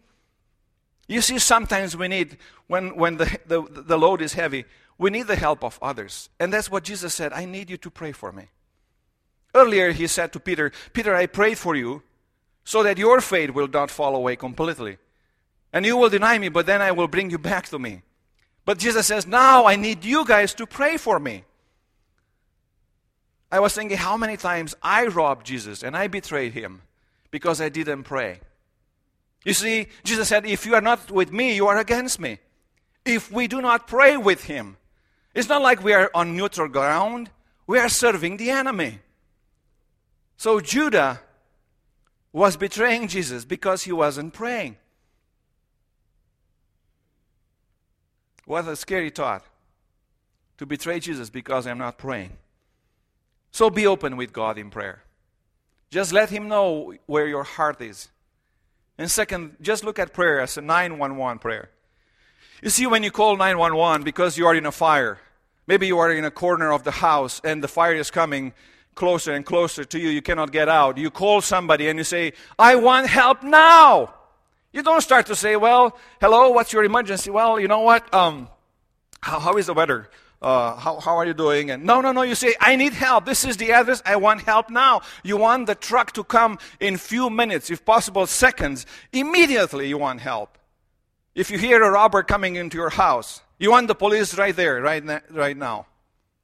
You 1.07 1.21
see, 1.21 1.39
sometimes 1.39 1.97
we 1.97 2.07
need, 2.07 2.37
when, 2.67 2.95
when 2.95 3.17
the, 3.17 3.39
the, 3.45 3.61
the 3.69 3.97
load 3.97 4.21
is 4.21 4.33
heavy, 4.33 4.65
we 4.97 5.09
need 5.09 5.27
the 5.27 5.35
help 5.35 5.63
of 5.63 5.77
others. 5.81 6.29
And 6.39 6.53
that's 6.53 6.71
what 6.71 6.83
Jesus 6.83 7.13
said 7.13 7.33
I 7.33 7.45
need 7.45 7.69
you 7.69 7.77
to 7.77 7.89
pray 7.89 8.13
for 8.13 8.31
me. 8.31 8.45
Earlier, 9.53 9.91
he 9.91 10.07
said 10.07 10.31
to 10.33 10.39
Peter, 10.39 10.71
Peter, 10.93 11.15
I 11.15 11.25
prayed 11.25 11.57
for 11.57 11.75
you 11.75 12.03
so 12.63 12.83
that 12.83 12.97
your 12.97 13.21
faith 13.21 13.51
will 13.51 13.67
not 13.67 13.91
fall 13.91 14.15
away 14.15 14.35
completely. 14.35 14.97
And 15.73 15.85
you 15.85 15.97
will 15.97 16.09
deny 16.09 16.37
me, 16.37 16.49
but 16.49 16.65
then 16.65 16.81
I 16.81 16.91
will 16.91 17.07
bring 17.07 17.29
you 17.29 17.37
back 17.37 17.67
to 17.69 17.79
me. 17.79 18.01
But 18.65 18.77
Jesus 18.77 19.07
says, 19.07 19.25
Now 19.25 19.65
I 19.65 19.75
need 19.75 20.05
you 20.05 20.25
guys 20.25 20.53
to 20.55 20.65
pray 20.65 20.97
for 20.97 21.19
me. 21.19 21.43
I 23.51 23.59
was 23.59 23.73
thinking 23.73 23.97
how 23.97 24.15
many 24.15 24.37
times 24.37 24.75
I 24.81 25.07
robbed 25.07 25.45
Jesus 25.45 25.83
and 25.83 25.95
I 25.95 26.07
betrayed 26.07 26.53
him 26.53 26.83
because 27.31 27.59
I 27.59 27.69
didn't 27.69 28.03
pray. 28.03 28.39
You 29.43 29.53
see, 29.53 29.87
Jesus 30.03 30.29
said, 30.29 30.45
If 30.45 30.65
you 30.65 30.75
are 30.75 30.81
not 30.81 31.11
with 31.11 31.33
me, 31.33 31.55
you 31.55 31.67
are 31.67 31.77
against 31.77 32.19
me. 32.19 32.39
If 33.03 33.31
we 33.31 33.47
do 33.47 33.61
not 33.61 33.87
pray 33.87 34.15
with 34.15 34.43
him, 34.43 34.77
it's 35.33 35.49
not 35.49 35.61
like 35.61 35.83
we 35.83 35.93
are 35.93 36.11
on 36.13 36.35
neutral 36.35 36.67
ground, 36.67 37.31
we 37.65 37.79
are 37.79 37.89
serving 37.89 38.37
the 38.37 38.51
enemy. 38.51 38.99
So 40.41 40.59
Judah 40.59 41.21
was 42.33 42.57
betraying 42.57 43.07
Jesus 43.07 43.45
because 43.45 43.83
he 43.83 43.91
wasn't 43.91 44.33
praying. 44.33 44.75
What 48.45 48.67
a 48.67 48.75
scary 48.75 49.11
thought 49.11 49.45
to 50.57 50.65
betray 50.65 50.99
Jesus 50.99 51.29
because 51.29 51.67
I'm 51.67 51.77
not 51.77 51.99
praying. 51.99 52.37
So 53.51 53.69
be 53.69 53.85
open 53.85 54.17
with 54.17 54.33
God 54.33 54.57
in 54.57 54.71
prayer. 54.71 55.03
Just 55.91 56.11
let 56.11 56.31
Him 56.31 56.47
know 56.47 56.95
where 57.05 57.27
your 57.27 57.43
heart 57.43 57.79
is. 57.79 58.09
And 58.97 59.11
second, 59.11 59.57
just 59.61 59.83
look 59.83 59.99
at 59.99 60.11
prayer 60.11 60.41
as 60.41 60.57
a 60.57 60.61
911 60.61 61.37
prayer. 61.37 61.69
You 62.63 62.71
see, 62.71 62.87
when 62.87 63.03
you 63.03 63.11
call 63.11 63.37
911 63.37 64.03
because 64.03 64.39
you 64.39 64.47
are 64.47 64.55
in 64.55 64.65
a 64.65 64.71
fire, 64.71 65.19
maybe 65.67 65.85
you 65.85 65.99
are 65.99 66.11
in 66.11 66.25
a 66.25 66.31
corner 66.31 66.73
of 66.73 66.83
the 66.83 66.97
house 67.05 67.41
and 67.43 67.63
the 67.63 67.67
fire 67.67 67.93
is 67.93 68.09
coming 68.09 68.53
closer 69.01 69.31
and 69.33 69.43
closer 69.43 69.83
to 69.83 69.97
you, 69.97 70.09
you 70.09 70.21
cannot 70.21 70.51
get 70.51 70.69
out. 70.69 70.95
You 70.95 71.09
call 71.09 71.41
somebody 71.41 71.89
and 71.89 71.97
you 71.97 72.03
say, 72.03 72.33
I 72.59 72.75
want 72.75 73.07
help 73.07 73.41
now. 73.41 74.13
You 74.73 74.83
don't 74.83 75.01
start 75.01 75.25
to 75.25 75.35
say, 75.35 75.55
Well, 75.55 75.97
hello, 76.21 76.51
what's 76.51 76.71
your 76.71 76.83
emergency? 76.83 77.31
Well, 77.31 77.59
you 77.59 77.67
know 77.67 77.79
what? 77.79 78.13
Um, 78.13 78.47
how, 79.19 79.39
how 79.39 79.57
is 79.57 79.65
the 79.65 79.73
weather? 79.73 80.07
Uh, 80.39 80.75
how, 80.75 80.99
how 80.99 81.17
are 81.17 81.25
you 81.25 81.33
doing? 81.33 81.71
And 81.71 81.83
no, 81.83 81.99
no, 82.01 82.11
no. 82.11 82.21
You 82.21 82.35
say, 82.35 82.53
I 82.59 82.75
need 82.75 82.93
help. 82.93 83.25
This 83.25 83.43
is 83.43 83.57
the 83.57 83.71
address. 83.71 84.03
I 84.05 84.17
want 84.17 84.41
help 84.41 84.69
now. 84.69 85.01
You 85.23 85.35
want 85.37 85.65
the 85.65 85.73
truck 85.73 86.11
to 86.13 86.23
come 86.23 86.59
in 86.79 86.97
few 86.97 87.31
minutes, 87.31 87.71
if 87.71 87.83
possible 87.83 88.27
seconds. 88.27 88.85
Immediately 89.11 89.89
you 89.89 89.97
want 89.97 90.19
help. 90.21 90.59
If 91.33 91.49
you 91.49 91.57
hear 91.57 91.81
a 91.81 91.89
robber 91.89 92.21
coming 92.21 92.55
into 92.55 92.77
your 92.77 92.91
house, 92.91 93.41
you 93.57 93.71
want 93.71 93.87
the 93.87 93.95
police 93.95 94.37
right 94.37 94.55
there, 94.55 94.79
right, 94.79 95.03
na- 95.03 95.25
right 95.31 95.57
now. 95.57 95.87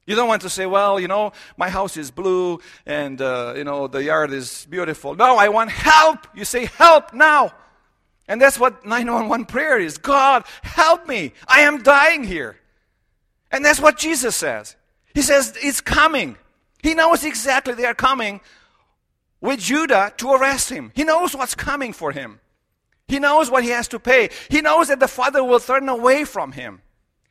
You 0.08 0.16
don't 0.16 0.26
want 0.26 0.40
to 0.40 0.48
say, 0.48 0.64
well, 0.64 0.98
you 0.98 1.06
know, 1.06 1.32
my 1.58 1.68
house 1.68 1.98
is 1.98 2.10
blue 2.10 2.60
and, 2.86 3.20
uh, 3.20 3.52
you 3.54 3.62
know, 3.62 3.88
the 3.88 4.02
yard 4.02 4.32
is 4.32 4.66
beautiful. 4.70 5.14
No, 5.14 5.36
I 5.36 5.50
want 5.50 5.70
help. 5.70 6.26
You 6.34 6.46
say, 6.46 6.64
help 6.64 7.12
now. 7.12 7.52
And 8.26 8.40
that's 8.40 8.58
what 8.58 8.86
911 8.86 9.44
prayer 9.44 9.78
is 9.78 9.98
God, 9.98 10.44
help 10.62 11.06
me. 11.06 11.34
I 11.46 11.60
am 11.60 11.82
dying 11.82 12.24
here. 12.24 12.56
And 13.50 13.62
that's 13.62 13.80
what 13.80 13.98
Jesus 13.98 14.34
says. 14.34 14.76
He 15.12 15.20
says, 15.20 15.54
It's 15.62 15.82
coming. 15.82 16.38
He 16.82 16.94
knows 16.94 17.22
exactly 17.22 17.74
they 17.74 17.84
are 17.84 17.94
coming 17.94 18.40
with 19.42 19.60
Judah 19.60 20.14
to 20.16 20.32
arrest 20.32 20.70
him. 20.70 20.90
He 20.94 21.04
knows 21.04 21.36
what's 21.36 21.54
coming 21.54 21.92
for 21.92 22.12
him. 22.12 22.40
He 23.08 23.18
knows 23.18 23.50
what 23.50 23.62
he 23.62 23.70
has 23.70 23.88
to 23.88 23.98
pay. 23.98 24.30
He 24.48 24.62
knows 24.62 24.88
that 24.88 25.00
the 25.00 25.08
Father 25.08 25.44
will 25.44 25.60
turn 25.60 25.86
away 25.90 26.24
from 26.24 26.52
him. 26.52 26.80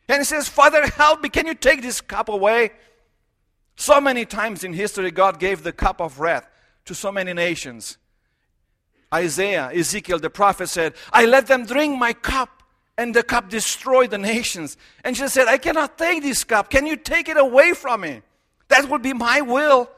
And 0.10 0.20
he 0.20 0.24
says, 0.24 0.48
Father, 0.48 0.86
help 0.88 1.22
me. 1.22 1.30
Can 1.30 1.48
you 1.48 1.54
take 1.54 1.82
this 1.82 2.02
cup 2.02 2.30
away? 2.30 2.72
So 3.76 4.02
many 4.02 4.26
times 4.26 4.64
in 4.64 4.74
history, 4.74 5.12
God 5.12 5.40
gave 5.40 5.64
the 5.64 5.72
cup 5.72 6.02
of 6.02 6.20
wrath 6.20 6.48
to 6.86 6.96
so 6.96 7.12
many 7.12 7.34
nations. 7.34 7.98
Isaiah, 9.14 9.70
Ezekiel, 9.74 10.20
the 10.20 10.30
prophet 10.30 10.68
said, 10.68 10.94
I 11.14 11.26
let 11.26 11.48
them 11.48 11.66
drink 11.66 11.98
my 11.98 12.14
cup 12.14 12.64
and 12.98 13.14
the 13.14 13.24
cup 13.24 13.50
destroyed 13.50 14.12
the 14.12 14.18
nations. 14.18 14.78
And 15.04 15.16
she 15.16 15.28
said, 15.28 15.48
I 15.48 15.58
cannot 15.58 15.98
take 15.98 16.24
this 16.24 16.44
cup. 16.44 16.70
Can 16.70 16.86
you 16.86 16.96
take 16.96 17.30
it 17.30 17.38
away 17.38 17.74
from 17.74 18.02
me? 18.02 18.22
That 18.70 18.90
would 18.90 19.02
be 19.02 19.14
my 19.14 19.42
will. 19.42 19.90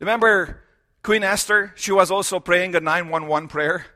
Remember 0.00 0.62
Queen 1.02 1.22
Esther? 1.22 1.72
She 1.76 1.92
was 1.92 2.10
also 2.10 2.40
praying 2.40 2.74
a 2.74 2.80
911 2.80 3.48
prayer. 3.48 3.86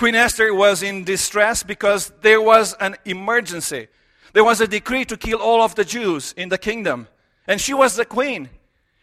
Queen 0.00 0.14
Esther 0.14 0.54
was 0.54 0.82
in 0.82 1.04
distress 1.04 1.62
because 1.62 2.10
there 2.22 2.40
was 2.40 2.72
an 2.80 2.96
emergency. 3.04 3.88
There 4.32 4.42
was 4.42 4.62
a 4.62 4.66
decree 4.66 5.04
to 5.04 5.14
kill 5.14 5.42
all 5.42 5.60
of 5.60 5.74
the 5.74 5.84
Jews 5.84 6.32
in 6.38 6.48
the 6.48 6.56
kingdom. 6.56 7.06
And 7.46 7.60
she 7.60 7.74
was 7.74 7.96
the 7.96 8.06
queen. 8.06 8.48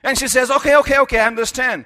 And 0.01 0.17
she 0.17 0.27
says, 0.27 0.49
Okay, 0.49 0.75
okay, 0.77 0.97
okay, 0.97 1.19
I 1.19 1.27
understand. 1.27 1.86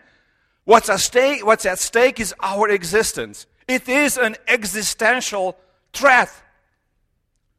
What's 0.63 0.89
at 0.89 1.01
stake, 1.01 1.45
what's 1.45 1.65
at 1.65 1.79
stake 1.79 2.21
is 2.21 2.33
our 2.39 2.69
existence. 2.69 3.47
It 3.67 3.89
is 3.89 4.17
an 4.17 4.37
existential 4.47 5.57
threat. 5.91 6.31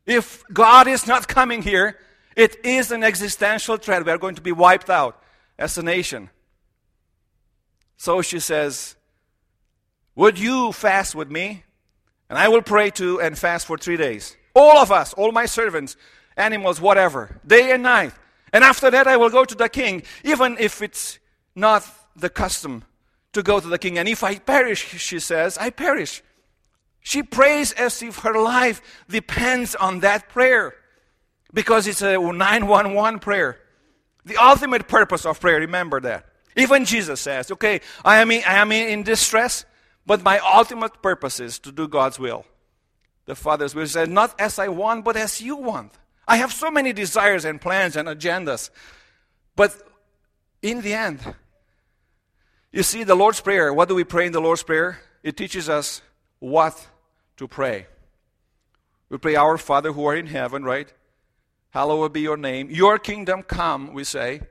If 0.06 0.44
God 0.54 0.88
is 0.88 1.06
not 1.06 1.28
coming 1.28 1.60
here, 1.60 1.98
it 2.34 2.64
is 2.64 2.90
an 2.90 3.04
existential 3.04 3.76
threat. 3.76 4.06
We 4.06 4.10
are 4.10 4.16
going 4.16 4.36
to 4.36 4.40
be 4.40 4.52
wiped 4.52 4.88
out 4.88 5.22
as 5.58 5.76
a 5.76 5.82
nation. 5.82 6.30
So 7.98 8.22
she 8.22 8.40
says, 8.40 8.96
Would 10.14 10.38
you 10.38 10.72
fast 10.72 11.14
with 11.14 11.30
me? 11.30 11.64
And 12.28 12.38
I 12.38 12.48
will 12.48 12.62
pray 12.62 12.90
to 12.92 13.20
and 13.20 13.38
fast 13.38 13.66
for 13.66 13.76
three 13.76 13.96
days. 13.96 14.36
All 14.54 14.78
of 14.78 14.90
us, 14.90 15.12
all 15.14 15.32
my 15.32 15.46
servants, 15.46 15.96
animals, 16.36 16.80
whatever, 16.80 17.40
day 17.46 17.72
and 17.72 17.82
night. 17.82 18.12
And 18.52 18.64
after 18.64 18.90
that, 18.90 19.06
I 19.06 19.16
will 19.16 19.30
go 19.30 19.44
to 19.44 19.54
the 19.54 19.68
king, 19.68 20.02
even 20.24 20.56
if 20.58 20.82
it's 20.82 21.18
not 21.54 21.86
the 22.16 22.28
custom 22.28 22.84
to 23.32 23.42
go 23.42 23.60
to 23.60 23.68
the 23.68 23.78
king. 23.78 23.98
And 23.98 24.08
if 24.08 24.22
I 24.22 24.38
perish, 24.38 24.84
she 24.98 25.18
says, 25.18 25.56
I 25.58 25.70
perish. 25.70 26.22
She 27.00 27.22
prays 27.22 27.72
as 27.72 28.02
if 28.02 28.18
her 28.20 28.38
life 28.40 28.80
depends 29.08 29.74
on 29.74 30.00
that 30.00 30.28
prayer 30.28 30.74
because 31.52 31.86
it's 31.86 32.02
a 32.02 32.18
911 32.18 33.20
prayer. 33.20 33.58
The 34.24 34.36
ultimate 34.36 34.86
purpose 34.86 35.26
of 35.26 35.40
prayer, 35.40 35.58
remember 35.58 36.00
that. 36.00 36.26
Even 36.56 36.84
Jesus 36.84 37.20
says, 37.20 37.50
okay, 37.50 37.80
I 38.04 38.18
am 38.18 38.30
in, 38.30 38.42
I 38.46 38.56
am 38.58 38.70
in 38.70 39.02
distress, 39.02 39.64
but 40.06 40.22
my 40.22 40.38
ultimate 40.38 41.02
purpose 41.02 41.40
is 41.40 41.58
to 41.60 41.72
do 41.72 41.88
God's 41.88 42.18
will. 42.18 42.44
The 43.26 43.34
Father's 43.34 43.74
will 43.74 43.86
says, 43.86 44.08
not 44.08 44.38
as 44.40 44.58
I 44.58 44.68
want, 44.68 45.04
but 45.04 45.16
as 45.16 45.40
you 45.40 45.56
want. 45.56 45.92
I 46.26 46.36
have 46.36 46.52
so 46.52 46.70
many 46.70 46.92
desires 46.92 47.44
and 47.44 47.60
plans 47.60 47.96
and 47.96 48.08
agendas. 48.08 48.70
But 49.54 49.80
in 50.60 50.80
the 50.80 50.94
end, 50.94 51.20
you 52.72 52.82
see, 52.82 53.04
the 53.04 53.14
Lord's 53.14 53.40
Prayer, 53.40 53.72
what 53.72 53.88
do 53.88 53.94
we 53.94 54.04
pray 54.04 54.26
in 54.26 54.32
the 54.32 54.40
Lord's 54.40 54.62
Prayer? 54.62 55.00
It 55.22 55.36
teaches 55.36 55.68
us 55.68 56.00
what 56.38 56.88
to 57.36 57.46
pray. 57.46 57.86
We 59.08 59.18
pray, 59.18 59.36
Our 59.36 59.58
Father 59.58 59.92
who 59.92 60.04
art 60.06 60.18
in 60.18 60.26
heaven, 60.26 60.64
right? 60.64 60.92
Hallowed 61.70 62.12
be 62.12 62.20
your 62.22 62.36
name. 62.36 62.70
Your 62.70 62.98
kingdom 62.98 63.42
come, 63.42 63.92
we 63.92 64.04
say. 64.04 64.42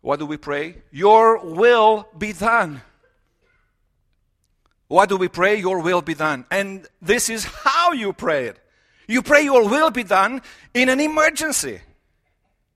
What 0.00 0.18
do 0.18 0.26
we 0.26 0.36
pray? 0.36 0.82
Your 0.90 1.38
will 1.44 2.08
be 2.16 2.32
done. 2.32 2.82
What 4.88 5.08
do 5.08 5.16
we 5.16 5.28
pray? 5.28 5.58
Your 5.58 5.80
will 5.80 6.02
be 6.02 6.14
done. 6.14 6.44
And 6.50 6.86
this 7.00 7.28
is 7.28 7.44
how 7.44 7.92
you 7.92 8.12
pray 8.12 8.46
it. 8.46 8.58
You 9.06 9.22
pray 9.22 9.42
your 9.42 9.68
will 9.68 9.90
be 9.90 10.04
done 10.04 10.42
in 10.72 10.88
an 10.88 11.00
emergency. 11.00 11.80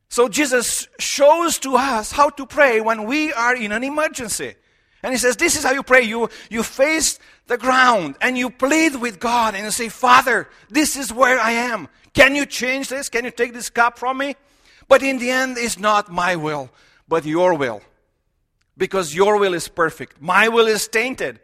So 0.08 0.28
Jesus 0.28 0.88
shows 0.98 1.58
to 1.60 1.76
us 1.76 2.12
how 2.12 2.30
to 2.30 2.46
pray 2.46 2.80
when 2.80 3.04
we 3.04 3.32
are 3.32 3.54
in 3.54 3.72
an 3.72 3.84
emergency. 3.84 4.54
And 5.02 5.12
he 5.12 5.18
says, 5.18 5.36
This 5.36 5.56
is 5.56 5.64
how 5.64 5.72
you 5.72 5.82
pray. 5.82 6.02
You, 6.02 6.28
you 6.50 6.62
face 6.62 7.18
the 7.46 7.58
ground 7.58 8.16
and 8.20 8.36
you 8.36 8.50
plead 8.50 8.96
with 8.96 9.20
God 9.20 9.54
and 9.54 9.64
you 9.64 9.70
say, 9.70 9.88
Father, 9.88 10.48
this 10.68 10.96
is 10.96 11.12
where 11.12 11.38
I 11.38 11.52
am. 11.52 11.88
Can 12.14 12.34
you 12.34 12.46
change 12.46 12.88
this? 12.88 13.08
Can 13.08 13.24
you 13.24 13.30
take 13.30 13.52
this 13.52 13.70
cup 13.70 13.98
from 13.98 14.18
me? 14.18 14.34
But 14.88 15.02
in 15.02 15.18
the 15.18 15.30
end, 15.30 15.56
it's 15.58 15.78
not 15.78 16.10
my 16.10 16.36
will, 16.36 16.70
but 17.06 17.24
your 17.24 17.54
will. 17.54 17.82
Because 18.76 19.14
your 19.14 19.38
will 19.38 19.54
is 19.54 19.68
perfect. 19.68 20.20
My 20.20 20.48
will 20.48 20.66
is 20.66 20.88
tainted. 20.88 21.40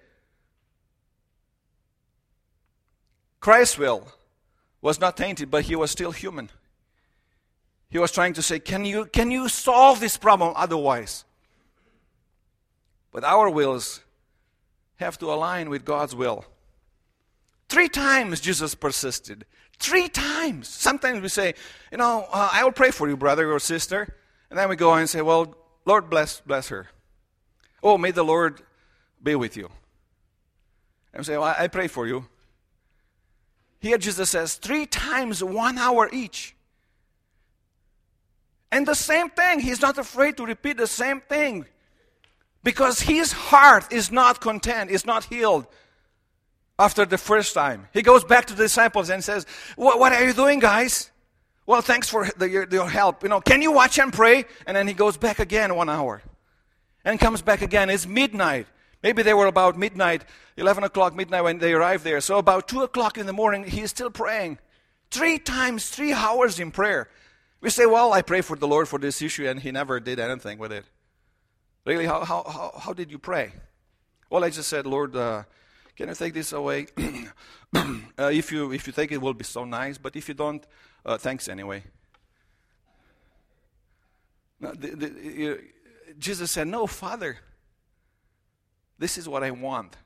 Christ's 3.44 3.76
will 3.76 4.08
was 4.80 4.98
not 4.98 5.18
tainted, 5.18 5.50
but 5.50 5.64
he 5.64 5.76
was 5.76 5.90
still 5.90 6.12
human. 6.12 6.48
He 7.90 7.98
was 7.98 8.10
trying 8.10 8.32
to 8.32 8.40
say, 8.40 8.58
Can 8.58 8.86
you, 8.86 9.04
can 9.04 9.30
you 9.30 9.50
solve 9.50 10.00
this 10.00 10.16
problem 10.16 10.54
otherwise? 10.56 11.26
But 13.12 13.22
our 13.22 13.50
wills 13.50 14.00
have 14.96 15.18
to 15.18 15.30
align 15.30 15.68
with 15.68 15.84
God's 15.84 16.14
will. 16.14 16.46
Three 17.68 17.90
times 17.90 18.40
Jesus 18.40 18.74
persisted. 18.74 19.44
Three 19.78 20.08
times. 20.08 20.66
Sometimes 20.66 21.20
we 21.20 21.28
say, 21.28 21.52
you 21.92 21.98
know, 21.98 22.26
uh, 22.32 22.48
I 22.50 22.64
will 22.64 22.72
pray 22.72 22.92
for 22.92 23.10
you, 23.10 23.16
brother 23.18 23.52
or 23.52 23.58
sister. 23.58 24.16
And 24.48 24.58
then 24.58 24.70
we 24.70 24.76
go 24.76 24.94
and 24.94 25.10
say, 25.10 25.20
well, 25.20 25.54
Lord 25.84 26.08
bless, 26.08 26.40
bless 26.40 26.68
her. 26.68 26.86
Oh, 27.82 27.98
may 27.98 28.10
the 28.10 28.24
Lord 28.24 28.62
be 29.22 29.34
with 29.34 29.54
you. 29.54 29.68
And 31.12 31.20
we 31.20 31.24
say, 31.24 31.36
well, 31.36 31.54
I 31.58 31.68
pray 31.68 31.88
for 31.88 32.06
you. 32.06 32.24
Here 33.84 33.98
Jesus 33.98 34.30
says, 34.30 34.54
three 34.54 34.86
times 34.86 35.44
one 35.44 35.76
hour 35.76 36.08
each. 36.10 36.56
And 38.72 38.86
the 38.86 38.94
same 38.94 39.28
thing, 39.28 39.60
he's 39.60 39.82
not 39.82 39.98
afraid 39.98 40.38
to 40.38 40.46
repeat 40.46 40.78
the 40.78 40.86
same 40.86 41.20
thing. 41.20 41.66
Because 42.62 43.00
his 43.00 43.32
heart 43.32 43.92
is 43.92 44.10
not 44.10 44.40
content, 44.40 44.90
is 44.90 45.04
not 45.04 45.24
healed 45.24 45.66
after 46.78 47.04
the 47.04 47.18
first 47.18 47.52
time. 47.52 47.88
He 47.92 48.00
goes 48.00 48.24
back 48.24 48.46
to 48.46 48.54
the 48.54 48.62
disciples 48.62 49.10
and 49.10 49.22
says, 49.22 49.44
What, 49.76 50.14
are 50.14 50.24
you 50.24 50.32
doing, 50.32 50.60
guys? 50.60 51.10
Well, 51.66 51.82
thanks 51.82 52.08
for 52.08 52.26
the, 52.38 52.48
your, 52.48 52.66
your 52.70 52.88
help. 52.88 53.22
You 53.22 53.28
know, 53.28 53.42
can 53.42 53.60
you 53.60 53.70
watch 53.70 53.98
and 53.98 54.14
pray? 54.14 54.46
And 54.66 54.74
then 54.74 54.88
he 54.88 54.94
goes 54.94 55.18
back 55.18 55.40
again 55.40 55.76
one 55.76 55.90
hour. 55.90 56.22
And 57.04 57.20
comes 57.20 57.42
back 57.42 57.60
again. 57.60 57.90
It's 57.90 58.06
midnight. 58.06 58.66
Maybe 59.04 59.22
they 59.22 59.34
were 59.34 59.48
about 59.48 59.76
midnight, 59.78 60.24
11 60.56 60.82
o'clock 60.82 61.14
midnight 61.14 61.42
when 61.42 61.58
they 61.58 61.74
arrived 61.74 62.04
there. 62.04 62.22
So 62.22 62.38
about 62.38 62.68
2 62.68 62.84
o'clock 62.84 63.18
in 63.18 63.26
the 63.26 63.34
morning, 63.34 63.64
he 63.64 63.82
is 63.82 63.90
still 63.90 64.10
praying. 64.10 64.58
Three 65.10 65.38
times, 65.38 65.90
three 65.90 66.14
hours 66.14 66.58
in 66.58 66.70
prayer. 66.70 67.10
We 67.60 67.68
say, 67.68 67.84
well, 67.84 68.14
I 68.14 68.22
pray 68.22 68.40
for 68.40 68.56
the 68.56 68.66
Lord 68.66 68.88
for 68.88 68.98
this 68.98 69.20
issue, 69.20 69.46
and 69.46 69.60
he 69.60 69.70
never 69.70 70.00
did 70.00 70.18
anything 70.18 70.56
with 70.58 70.72
it. 70.72 70.86
Really, 71.84 72.06
how, 72.06 72.24
how, 72.24 72.44
how, 72.44 72.80
how 72.80 72.92
did 72.94 73.10
you 73.10 73.18
pray? 73.18 73.52
Well, 74.30 74.42
I 74.42 74.48
just 74.48 74.70
said, 74.70 74.86
Lord, 74.86 75.14
uh, 75.14 75.42
can 75.96 76.08
you 76.08 76.14
take 76.14 76.32
this 76.32 76.54
away? 76.54 76.86
uh, 77.76 78.30
if, 78.32 78.50
you, 78.50 78.72
if 78.72 78.86
you 78.86 78.94
take 78.94 79.12
it, 79.12 79.16
it 79.16 79.20
will 79.20 79.34
be 79.34 79.44
so 79.44 79.66
nice. 79.66 79.98
But 79.98 80.16
if 80.16 80.28
you 80.28 80.34
don't, 80.34 80.66
uh, 81.04 81.18
thanks 81.18 81.46
anyway. 81.46 81.84
No, 84.60 84.72
the, 84.72 84.88
the, 84.96 85.60
Jesus 86.18 86.52
said, 86.52 86.68
No, 86.68 86.86
Father, 86.86 87.36
this 88.98 89.18
is 89.18 89.28
what 89.28 89.42
I 89.42 89.50
want. 89.50 89.96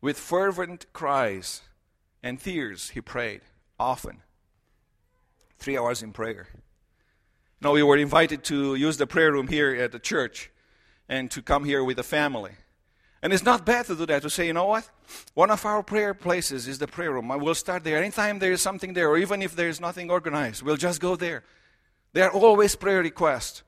With 0.00 0.18
fervent 0.18 0.92
cries 0.92 1.62
and 2.22 2.40
tears, 2.40 2.90
he 2.90 3.00
prayed 3.00 3.42
often. 3.78 4.22
Three 5.58 5.78
hours 5.78 6.02
in 6.02 6.12
prayer. 6.12 6.48
Now, 7.60 7.72
we 7.72 7.82
were 7.84 7.96
invited 7.96 8.42
to 8.44 8.74
use 8.74 8.96
the 8.96 9.06
prayer 9.06 9.30
room 9.30 9.46
here 9.46 9.74
at 9.76 9.92
the 9.92 10.00
church 10.00 10.50
and 11.08 11.30
to 11.30 11.42
come 11.42 11.64
here 11.64 11.84
with 11.84 11.96
the 11.96 12.02
family. 12.02 12.52
And 13.22 13.32
it's 13.32 13.44
not 13.44 13.64
bad 13.64 13.86
to 13.86 13.94
do 13.94 14.04
that, 14.06 14.22
to 14.22 14.30
say, 14.30 14.48
you 14.48 14.52
know 14.52 14.66
what? 14.66 14.90
One 15.34 15.52
of 15.52 15.64
our 15.64 15.84
prayer 15.84 16.12
places 16.12 16.66
is 16.66 16.78
the 16.78 16.88
prayer 16.88 17.12
room. 17.12 17.28
We'll 17.28 17.54
start 17.54 17.84
there. 17.84 17.98
Anytime 17.98 18.40
there 18.40 18.50
is 18.50 18.60
something 18.60 18.94
there, 18.94 19.08
or 19.08 19.16
even 19.16 19.42
if 19.42 19.54
there 19.54 19.68
is 19.68 19.80
nothing 19.80 20.10
organized, 20.10 20.62
we'll 20.62 20.76
just 20.76 21.00
go 21.00 21.14
there. 21.14 21.44
There 22.12 22.24
are 22.24 22.32
always 22.32 22.74
prayer 22.74 23.00
requests, 23.00 23.62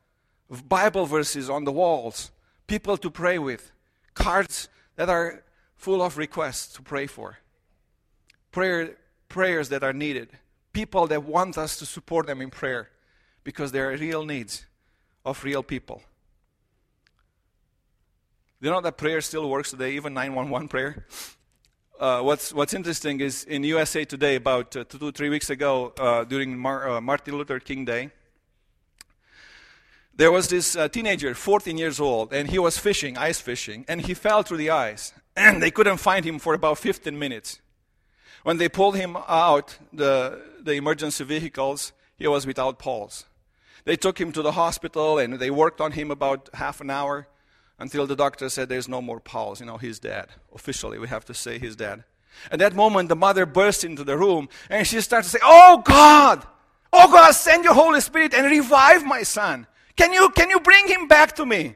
Bible 0.66 1.06
verses 1.06 1.48
on 1.48 1.62
the 1.62 1.70
walls, 1.70 2.32
people 2.66 2.96
to 2.96 3.10
pray 3.10 3.38
with, 3.38 3.72
cards 4.14 4.68
that 4.96 5.08
are 5.08 5.42
full 5.76 6.02
of 6.02 6.16
requests 6.16 6.72
to 6.74 6.82
pray 6.82 7.06
for, 7.06 7.38
prayer, 8.52 8.96
prayers 9.28 9.68
that 9.68 9.82
are 9.82 9.92
needed, 9.92 10.30
people 10.72 11.06
that 11.06 11.24
want 11.24 11.58
us 11.58 11.76
to 11.78 11.86
support 11.86 12.26
them 12.26 12.40
in 12.40 12.50
prayer 12.50 12.90
because 13.42 13.72
there 13.72 13.90
are 13.90 13.96
real 13.96 14.24
needs 14.24 14.66
of 15.24 15.42
real 15.44 15.62
people. 15.62 16.02
You 18.60 18.70
know 18.70 18.80
that 18.80 18.96
prayer 18.96 19.20
still 19.20 19.48
works 19.50 19.70
today, 19.70 19.92
even 19.92 20.14
911 20.14 20.68
prayer? 20.68 21.06
Uh, 22.00 22.22
what's, 22.22 22.52
what's 22.52 22.74
interesting 22.74 23.20
is 23.20 23.44
in 23.44 23.62
USA 23.64 24.04
Today, 24.04 24.36
about 24.36 24.74
uh, 24.74 24.84
two, 24.84 25.12
three 25.12 25.28
weeks 25.28 25.50
ago, 25.50 25.92
uh, 25.98 26.24
during 26.24 26.58
Mar- 26.58 26.88
uh, 26.88 27.00
Martin 27.00 27.36
Luther 27.36 27.60
King 27.60 27.84
Day, 27.84 28.10
there 30.16 30.30
was 30.30 30.48
this 30.48 30.76
uh, 30.76 30.88
teenager, 30.88 31.34
14 31.34 31.76
years 31.76 31.98
old, 31.98 32.32
and 32.32 32.48
he 32.48 32.58
was 32.58 32.78
fishing, 32.78 33.18
ice 33.18 33.40
fishing, 33.40 33.84
and 33.88 34.02
he 34.02 34.14
fell 34.14 34.42
through 34.42 34.58
the 34.58 34.70
ice. 34.70 35.12
And 35.36 35.60
they 35.60 35.72
couldn't 35.72 35.96
find 35.96 36.24
him 36.24 36.38
for 36.38 36.54
about 36.54 36.78
15 36.78 37.18
minutes. 37.18 37.60
When 38.44 38.58
they 38.58 38.68
pulled 38.68 38.94
him 38.94 39.16
out, 39.16 39.78
the, 39.92 40.40
the 40.62 40.74
emergency 40.74 41.24
vehicles, 41.24 41.92
he 42.16 42.28
was 42.28 42.46
without 42.46 42.78
pulse. 42.78 43.24
They 43.84 43.96
took 43.96 44.20
him 44.20 44.30
to 44.30 44.42
the 44.42 44.52
hospital 44.52 45.18
and 45.18 45.34
they 45.34 45.50
worked 45.50 45.80
on 45.80 45.90
him 45.90 46.12
about 46.12 46.50
half 46.54 46.80
an 46.80 46.88
hour 46.88 47.26
until 47.80 48.06
the 48.06 48.14
doctor 48.14 48.48
said 48.48 48.68
there's 48.68 48.88
no 48.88 49.02
more 49.02 49.18
pulse. 49.18 49.58
You 49.58 49.66
know, 49.66 49.76
he's 49.76 49.98
dead. 49.98 50.26
Officially, 50.54 50.98
we 50.98 51.08
have 51.08 51.24
to 51.24 51.34
say 51.34 51.58
he's 51.58 51.74
dead. 51.74 52.04
At 52.52 52.60
that 52.60 52.74
moment, 52.74 53.08
the 53.08 53.16
mother 53.16 53.46
burst 53.46 53.82
into 53.82 54.04
the 54.04 54.16
room 54.16 54.48
and 54.70 54.86
she 54.86 55.00
started 55.00 55.24
to 55.24 55.30
say, 55.30 55.40
Oh 55.42 55.82
God! 55.84 56.46
Oh 56.92 57.10
God, 57.10 57.32
send 57.32 57.64
your 57.64 57.74
Holy 57.74 58.00
Spirit 58.00 58.34
and 58.34 58.46
revive 58.46 59.04
my 59.04 59.24
son. 59.24 59.66
Can 59.96 60.12
you, 60.12 60.28
can 60.30 60.50
you 60.50 60.60
bring 60.60 60.88
him 60.88 61.08
back 61.08 61.36
to 61.36 61.46
me? 61.46 61.74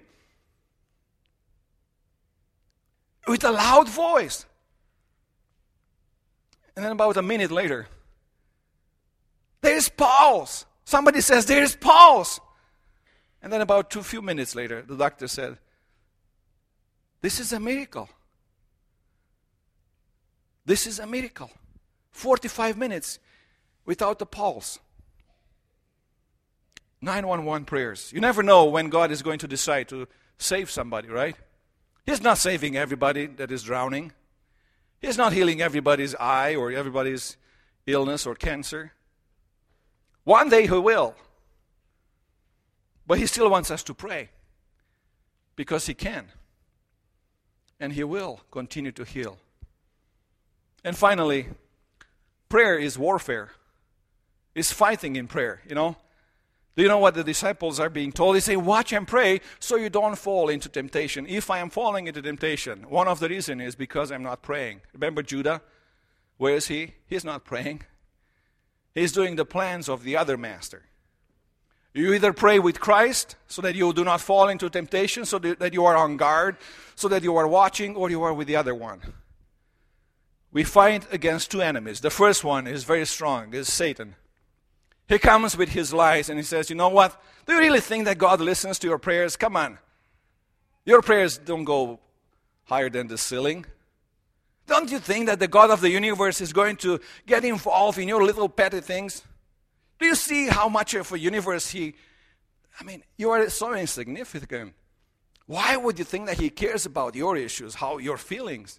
With 3.26 3.44
a 3.44 3.50
loud 3.50 3.88
voice. 3.88 4.46
And 6.74 6.85
then 6.85 6.92
about 6.92 7.16
a 7.16 7.22
minute 7.22 7.50
later, 7.50 7.88
there's 9.61 9.88
pulse. 9.88 10.64
Somebody 10.85 11.20
says, 11.20 11.46
There's 11.46 11.76
pulse. 11.76 12.40
And 13.42 13.52
then 13.52 13.61
about 13.61 13.90
two 13.90 14.02
few 14.02 14.22
minutes 14.22 14.54
later, 14.54 14.83
the 14.83 14.96
doctor 14.96 15.28
said, 15.28 15.59
This 17.20 17.40
is 17.40 17.52
a 17.52 17.61
miracle. 17.61 18.09
This 20.64 20.87
is 20.87 20.98
a 20.98 21.07
miracle. 21.07 21.50
45 22.12 22.76
minutes 22.76 23.18
without 23.85 24.20
a 24.22 24.26
pulse. 24.26 24.78
911 27.00 27.64
prayers. 27.64 28.11
You 28.12 28.20
never 28.20 28.42
know 28.42 28.64
when 28.64 28.88
God 28.88 29.11
is 29.11 29.22
going 29.22 29.38
to 29.40 29.48
decide 29.48 29.88
to 29.88 30.08
save 30.37 30.70
somebody, 30.70 31.08
right? 31.08 31.37
He's 32.04 32.22
not 32.22 32.38
saving 32.38 32.76
everybody 32.76 33.26
that 33.26 33.50
is 33.52 33.62
drowning. 33.62 34.12
He's 35.00 35.16
not 35.16 35.32
healing 35.32 35.61
everybody's 35.61 36.14
eye 36.14 36.54
or 36.54 36.72
everybody's 36.72 37.37
illness 37.87 38.26
or 38.26 38.34
cancer. 38.34 38.92
One 40.24 40.48
day 40.48 40.66
he 40.66 40.72
will. 40.72 41.14
But 43.06 43.18
he 43.18 43.26
still 43.26 43.48
wants 43.48 43.70
us 43.70 43.82
to 43.84 43.94
pray 43.94 44.30
because 45.56 45.87
he 45.87 45.94
can. 45.94 46.26
And 47.80 47.92
he 47.92 48.04
will 48.04 48.40
continue 48.50 48.92
to 48.92 49.04
heal. 49.04 49.38
And 50.84 50.96
finally, 50.96 51.48
prayer 52.48 52.78
is 52.78 52.98
warfare. 52.98 53.50
It's 54.54 54.72
fighting 54.72 55.16
in 55.16 55.28
prayer, 55.28 55.62
you 55.68 55.74
know. 55.74 55.96
Do 56.78 56.84
you 56.84 56.88
know 56.88 56.98
what 56.98 57.14
the 57.14 57.24
disciples 57.24 57.80
are 57.80 57.90
being 57.90 58.12
told? 58.12 58.36
They 58.36 58.40
say, 58.40 58.54
Watch 58.54 58.92
and 58.92 59.04
pray 59.04 59.40
so 59.58 59.74
you 59.74 59.90
don't 59.90 60.16
fall 60.16 60.48
into 60.48 60.68
temptation. 60.68 61.26
If 61.26 61.50
I 61.50 61.58
am 61.58 61.70
falling 61.70 62.06
into 62.06 62.22
temptation, 62.22 62.88
one 62.88 63.08
of 63.08 63.18
the 63.18 63.28
reasons 63.28 63.62
is 63.62 63.74
because 63.74 64.12
I'm 64.12 64.22
not 64.22 64.42
praying. 64.42 64.82
Remember 64.92 65.24
Judah? 65.24 65.60
Where 66.36 66.54
is 66.54 66.68
he? 66.68 66.94
He's 67.08 67.24
not 67.24 67.44
praying. 67.44 67.82
He's 68.94 69.10
doing 69.10 69.34
the 69.34 69.44
plans 69.44 69.88
of 69.88 70.04
the 70.04 70.16
other 70.16 70.36
master. 70.36 70.84
You 71.94 72.12
either 72.14 72.32
pray 72.32 72.60
with 72.60 72.78
Christ 72.78 73.34
so 73.48 73.60
that 73.62 73.74
you 73.74 73.92
do 73.92 74.04
not 74.04 74.20
fall 74.20 74.46
into 74.46 74.70
temptation, 74.70 75.24
so 75.24 75.40
that 75.40 75.74
you 75.74 75.84
are 75.84 75.96
on 75.96 76.16
guard, 76.16 76.58
so 76.94 77.08
that 77.08 77.24
you 77.24 77.34
are 77.34 77.48
watching, 77.48 77.96
or 77.96 78.08
you 78.08 78.22
are 78.22 78.32
with 78.32 78.46
the 78.46 78.54
other 78.54 78.72
one. 78.72 79.00
We 80.52 80.62
fight 80.62 81.12
against 81.12 81.50
two 81.50 81.60
enemies. 81.60 82.02
The 82.02 82.10
first 82.10 82.44
one 82.44 82.68
is 82.68 82.84
very 82.84 83.04
strong, 83.04 83.52
is 83.52 83.66
Satan. 83.66 84.14
He 85.09 85.18
comes 85.18 85.57
with 85.57 85.71
his 85.71 85.92
lies 85.92 86.29
and 86.29 86.38
he 86.38 86.44
says, 86.44 86.68
You 86.68 86.77
know 86.77 86.90
what? 86.90 87.21
Do 87.47 87.55
you 87.55 87.61
really 87.61 87.81
think 87.81 88.05
that 88.05 88.18
God 88.18 88.40
listens 88.40 88.79
to 88.81 88.87
your 88.87 88.99
prayers? 88.99 89.37
Come 89.37 89.57
on. 89.57 89.79
Your 90.85 91.01
prayers 91.01 91.38
don't 91.38 91.64
go 91.64 91.99
higher 92.64 92.90
than 92.90 93.09
the 93.09 93.16
ceiling. 93.16 93.64
Don't 94.66 94.90
you 94.90 94.99
think 94.99 95.27
that 95.27 95.38
the 95.38 95.49
God 95.49 95.71
of 95.71 95.81
the 95.81 95.88
universe 95.90 96.42
is 96.42 96.53
going 96.53 96.77
to 96.77 97.01
get 97.27 97.42
involved 97.42 97.99
in 97.99 98.07
your 98.07 98.23
little 98.23 98.51
petty 98.51 98.83
things? 98.83 99.23
Do 99.99 100.07
you 100.07 100.14
see 100.14 100.49
how 100.49 100.68
much 100.68 100.92
of 100.92 101.11
a 101.11 101.18
universe 101.18 101.71
He. 101.71 101.94
I 102.79 102.85
mean, 102.85 103.03
you 103.16 103.31
are 103.31 103.49
so 103.49 103.75
insignificant. 103.75 104.75
Why 105.47 105.77
would 105.79 105.99
you 105.99 106.05
think 106.05 106.27
that 106.27 106.38
He 106.38 106.51
cares 106.51 106.85
about 106.85 107.14
your 107.14 107.37
issues, 107.38 107.77
how 107.77 107.97
your 107.97 108.18
feelings, 108.18 108.79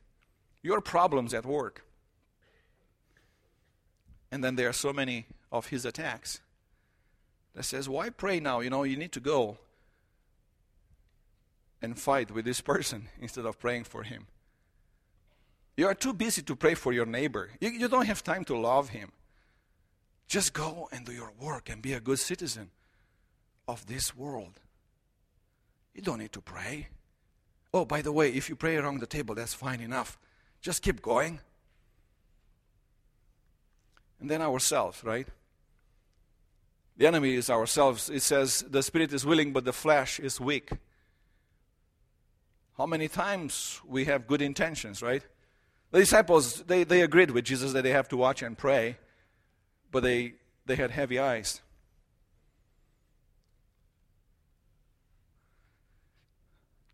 your 0.62 0.80
problems 0.80 1.34
at 1.34 1.46
work? 1.46 1.84
And 4.32 4.44
then 4.44 4.56
there 4.56 4.70
are 4.70 4.74
so 4.74 4.94
many 4.94 5.26
of 5.52 5.68
His 5.68 5.86
attacks 5.86 6.42
that 7.56 7.64
says, 7.64 7.90
Why 7.90 8.10
pray 8.10 8.40
now? 8.40 8.60
You 8.60 8.70
know, 8.70 8.84
you 8.84 8.98
need 8.98 9.12
to 9.14 9.20
go 9.20 9.58
and 11.82 11.98
fight 11.98 12.32
with 12.32 12.46
this 12.46 12.62
person 12.62 13.08
instead 13.22 13.46
of 13.46 13.60
praying 13.60 13.86
for 13.86 14.04
him. 14.04 14.28
You 15.78 15.88
are 15.88 15.96
too 15.96 16.14
busy 16.14 16.42
to 16.42 16.56
pray 16.56 16.74
for 16.74 16.92
your 16.92 17.06
neighbor. 17.06 17.52
You, 17.62 17.70
you, 17.70 17.88
don't 17.88 18.06
have 18.06 18.24
time 18.24 18.44
to 18.46 18.58
love 18.58 18.90
him. 18.90 19.12
Just 20.28 20.54
go 20.54 20.90
and 20.92 21.06
do 21.06 21.14
your 21.14 21.32
work 21.40 21.70
and 21.70 21.82
be 21.82 21.94
a 21.94 22.02
good 22.02 22.20
citizen 22.20 22.70
of 23.68 23.88
this 23.88 24.16
world. 24.16 24.60
You 25.96 26.02
don't 26.02 26.20
need 26.20 26.34
to 26.34 26.42
pray. 26.42 26.90
Oh, 27.74 27.86
by 27.86 28.02
the 28.02 28.12
way, 28.12 28.30
if 28.32 28.50
you 28.50 28.56
pray 28.56 28.76
around 28.76 29.00
the 29.00 29.08
table, 29.08 29.36
that's 29.36 29.54
fine 29.54 29.80
enough. 29.80 30.20
Just 30.62 30.82
keep 30.82 31.02
going. 31.02 31.40
And 34.20 34.30
then 34.30 34.42
ourselves, 34.42 35.02
right? 35.04 35.28
The 37.00 37.08
enemy 37.08 37.36
is 37.36 37.50
ourselves. 37.50 38.10
It 38.10 38.22
says 38.22 38.66
the 38.70 38.84
spirit 38.84 39.14
is 39.14 39.26
willing, 39.26 39.54
but 39.54 39.64
the 39.64 39.72
flesh 39.72 40.20
is 40.20 40.38
weak. 40.38 40.70
How 42.78 42.86
many 42.86 43.08
times 43.08 43.80
we 43.88 44.04
have 44.06 44.28
good 44.28 44.42
intentions, 44.42 45.02
right? 45.02 45.24
The 45.92 46.00
disciples, 46.00 46.62
they, 46.64 46.84
they 46.84 47.02
agreed 47.02 47.32
with 47.32 47.46
Jesus 47.46 47.72
that 47.72 47.84
they 47.84 47.92
have 47.92 48.10
to 48.10 48.18
watch 48.18 48.42
and 48.42 48.58
pray, 48.58 48.98
but 49.92 50.04
they, 50.04 50.34
they 50.66 50.76
had 50.76 50.92
heavy 50.92 51.20
eyes. 51.20 51.62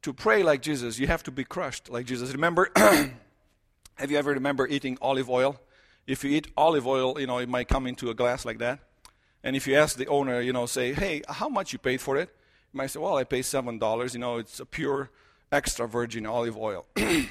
To 0.03 0.13
pray 0.13 0.43
like 0.43 0.61
Jesus, 0.61 0.99
you 0.99 1.07
have 1.07 1.23
to 1.23 1.31
be 1.31 1.43
crushed 1.43 1.89
like 1.89 2.05
Jesus. 2.05 2.31
Remember, 2.31 2.69
have 2.75 4.11
you 4.11 4.19
ever 4.19 4.33
remember 4.33 4.67
eating 4.67 4.99
olive 5.01 5.31
oil? 5.31 5.59
If 6.05 6.23
you 6.23 6.29
eat 6.29 6.51
olive 6.55 6.85
oil, 6.85 7.19
you 7.19 7.25
know, 7.25 7.39
it 7.39 7.49
might 7.49 7.67
come 7.67 7.87
into 7.87 8.11
a 8.11 8.13
glass 8.13 8.45
like 8.45 8.59
that. 8.59 8.84
And 9.45 9.55
if 9.55 9.67
you 9.67 9.75
ask 9.75 9.95
the 9.95 10.07
owner, 10.07 10.41
you 10.41 10.51
know, 10.51 10.65
say, 10.65 10.91
hey, 10.91 11.21
how 11.29 11.47
much 11.47 11.71
you 11.71 11.77
paid 11.77 12.01
for 12.01 12.17
it? 12.17 12.29
You 12.73 12.77
might 12.79 12.87
say, 12.87 12.99
well, 12.99 13.15
I 13.15 13.23
paid 13.23 13.43
$7. 13.43 14.13
You 14.13 14.19
know, 14.19 14.37
it's 14.39 14.59
a 14.59 14.65
pure 14.65 15.11
extra 15.51 15.87
virgin 15.87 16.25
olive 16.25 16.57
oil. 16.57 16.87
but 16.95 17.27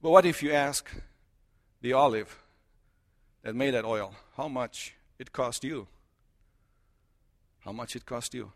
what 0.00 0.24
if 0.24 0.42
you 0.42 0.50
ask 0.52 0.90
the 1.82 1.92
olive 1.92 2.38
that 3.42 3.54
made 3.54 3.74
that 3.74 3.84
oil 3.84 4.14
how 4.38 4.48
much 4.48 4.94
it 5.18 5.32
cost 5.32 5.64
you? 5.64 5.86
How 7.60 7.72
much 7.72 7.94
it 7.94 8.06
cost 8.06 8.32
you? 8.32 8.52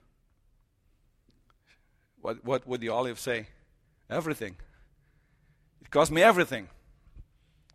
What, 2.22 2.42
what 2.42 2.66
would 2.66 2.80
the 2.80 2.88
olive 2.88 3.20
say? 3.20 3.48
Everything. 4.08 4.56
It 5.82 5.90
cost 5.90 6.10
me 6.10 6.22
everything. 6.22 6.68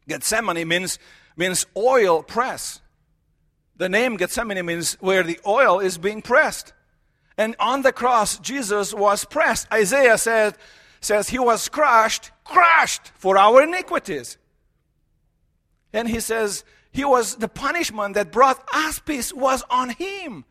Gethsemane 0.07 0.67
means, 0.67 0.97
means 1.35 1.67
oil 1.77 2.23
press. 2.23 2.81
The 3.77 3.89
name 3.89 4.17
Gethsemane 4.17 4.65
means 4.65 4.95
where 4.95 5.23
the 5.23 5.39
oil 5.45 5.79
is 5.79 5.97
being 5.97 6.21
pressed. 6.21 6.73
And 7.37 7.55
on 7.59 7.83
the 7.83 7.91
cross, 7.91 8.39
Jesus 8.39 8.93
was 8.93 9.23
pressed. 9.23 9.71
Isaiah 9.71 10.17
said, 10.17 10.57
says 11.01 11.29
he 11.29 11.37
was 11.37 11.69
crushed, 11.69 12.31
crushed 12.43 13.11
for 13.15 13.37
our 13.37 13.61
iniquities. 13.61 14.37
And 15.93 16.09
he 16.09 16.19
says, 16.19 16.63
he 16.91 17.05
was 17.05 17.35
the 17.35 17.47
punishment 17.47 18.15
that 18.15 18.31
brought 18.31 18.67
us 18.73 18.97
peace 18.99 19.31
was 19.31 19.63
on 19.69 19.91
him. 19.91 20.45